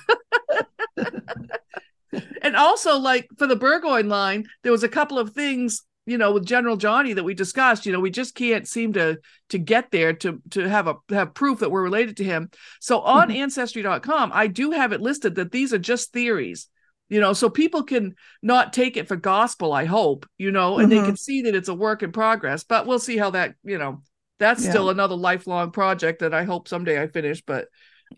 and 2.42 2.56
also, 2.56 2.98
like 2.98 3.28
for 3.38 3.46
the 3.46 3.56
Burgoyne 3.56 4.10
line, 4.10 4.48
there 4.64 4.72
was 4.72 4.84
a 4.84 4.90
couple 4.90 5.20
of 5.20 5.34
things 5.34 5.84
you 6.06 6.18
know 6.18 6.32
with 6.32 6.46
general 6.46 6.78
johnny 6.78 7.14
that 7.14 7.24
we 7.24 7.34
discussed 7.34 7.86
you 7.86 7.94
know 7.94 8.00
we 8.00 8.10
just 8.10 8.36
can't 8.36 8.68
seem 8.68 8.94
to 8.94 9.18
to 9.50 9.58
get 9.58 9.92
there 9.92 10.14
to 10.14 10.42
to 10.52 10.68
have 10.68 10.88
a 10.88 10.96
have 11.10 11.34
proof 11.34 11.60
that 11.60 11.72
we're 11.72 11.84
related 11.84 12.18
to 12.18 12.24
him 12.24 12.50
so 12.80 13.02
on 13.02 13.30
mm-hmm. 13.30 13.38
ancestry.com 13.38 14.32
i 14.34 14.48
do 14.48 14.72
have 14.72 14.92
it 14.92 15.02
listed 15.02 15.36
that 15.36 15.52
these 15.52 15.74
are 15.74 15.80
just 15.80 16.14
theories 16.14 16.68
you 17.10 17.20
know 17.20 17.34
so 17.34 17.50
people 17.50 17.84
can 17.84 18.16
not 18.42 18.74
take 18.74 18.98
it 18.98 19.08
for 19.08 19.16
gospel 19.16 19.74
i 19.74 19.86
hope 19.86 20.28
you 20.38 20.52
know 20.52 20.78
and 20.78 20.92
mm-hmm. 20.92 21.02
they 21.02 21.06
can 21.06 21.18
see 21.18 21.44
that 21.44 21.56
it's 21.56 21.70
a 21.70 21.74
work 21.74 22.04
in 22.04 22.12
progress 22.12 22.64
but 22.64 22.86
we'll 22.86 23.00
see 23.00 23.18
how 23.18 23.30
that 23.30 23.56
you 23.64 23.78
know 23.78 24.02
that's 24.40 24.64
yeah. 24.64 24.72
still 24.72 24.90
another 24.90 25.16
lifelong 25.16 25.72
project 25.72 26.20
that 26.20 26.34
i 26.34 26.44
hope 26.44 26.68
someday 26.68 27.02
i 27.02 27.08
finish 27.08 27.42
but 27.42 27.68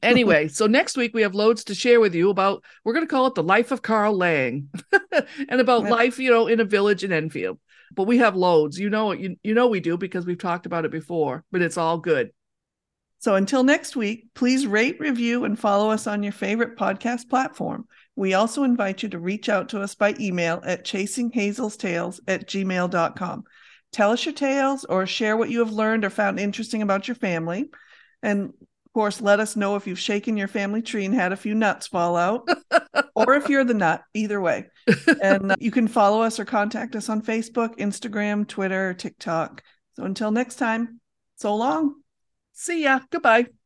anyway 0.02 0.48
so 0.48 0.68
next 0.68 0.98
week 0.98 1.14
we 1.14 1.22
have 1.22 1.36
loads 1.36 1.66
to 1.66 1.76
share 1.76 2.00
with 2.00 2.16
you 2.16 2.30
about 2.30 2.64
we're 2.84 2.94
going 2.94 3.06
to 3.06 3.12
call 3.12 3.28
it 3.28 3.36
the 3.36 3.44
life 3.44 3.72
of 3.72 3.82
carl 3.82 4.16
laing 4.16 4.70
and 5.50 5.62
about 5.62 5.84
yeah. 5.84 5.90
life 5.90 6.20
you 6.20 6.32
know 6.32 6.48
in 6.48 6.60
a 6.60 6.66
village 6.66 7.04
in 7.04 7.12
enfield 7.12 7.60
but 7.96 8.04
we 8.04 8.18
have 8.18 8.36
loads 8.36 8.78
you 8.78 8.90
know 8.90 9.12
you, 9.12 9.36
you 9.44 9.54
know 9.54 9.68
we 9.68 9.80
do 9.80 9.98
because 9.98 10.26
we've 10.26 10.38
talked 10.38 10.66
about 10.66 10.86
it 10.86 10.92
before 10.92 11.44
but 11.52 11.62
it's 11.62 11.78
all 11.78 11.98
good 11.98 12.32
so 13.20 13.36
until 13.36 13.64
next 13.64 13.96
week 13.96 14.28
please 14.34 14.68
rate 14.68 15.00
review 15.00 15.46
and 15.46 15.60
follow 15.60 15.90
us 15.90 16.08
on 16.08 16.24
your 16.24 16.34
favorite 16.34 16.78
podcast 16.78 17.30
platform 17.30 17.86
we 18.18 18.34
also 18.34 18.64
invite 18.64 19.04
you 19.04 19.10
to 19.10 19.20
reach 19.20 19.48
out 19.48 19.70
to 19.70 19.80
us 19.80 19.94
by 19.94 20.16
email 20.20 20.60
at 20.66 20.84
chasinghazelsTales 20.84 22.20
at 22.28 22.48
gmail.com. 22.48 23.44
Tell 23.92 24.12
us 24.12 24.26
your 24.26 24.34
tales 24.34 24.86
or 24.86 25.06
share 25.06 25.38
what 25.38 25.52
you 25.52 25.60
have 25.60 25.72
learned 25.72 26.04
or 26.04 26.10
found 26.10 26.40
interesting 26.40 26.82
about 26.82 27.08
your 27.08 27.14
family. 27.14 27.70
And 28.24 28.54
course, 28.98 29.22
let 29.22 29.40
us 29.40 29.56
know 29.56 29.76
if 29.76 29.86
you've 29.86 30.00
shaken 30.00 30.38
your 30.38 30.48
family 30.48 30.82
tree 30.82 31.06
and 31.06 31.14
had 31.14 31.32
a 31.32 31.38
few 31.38 31.54
nuts 31.54 31.86
fall 31.86 32.16
out, 32.16 32.50
or 33.14 33.36
if 33.36 33.48
you're 33.48 33.64
the 33.64 33.76
nut, 33.76 34.02
either 34.16 34.42
way. 34.42 34.66
And 35.22 35.52
uh, 35.52 35.56
you 35.60 35.70
can 35.70 35.88
follow 35.88 36.24
us 36.24 36.40
or 36.40 36.46
contact 36.46 36.96
us 36.96 37.08
on 37.08 37.22
Facebook, 37.22 37.78
Instagram, 37.78 38.48
Twitter, 38.48 38.96
TikTok. 38.96 39.62
So 39.94 40.04
until 40.04 40.32
next 40.32 40.56
time, 40.56 41.00
so 41.36 41.56
long. 41.56 41.94
See 42.54 42.86
ya. 42.86 43.02
Goodbye. 43.12 43.57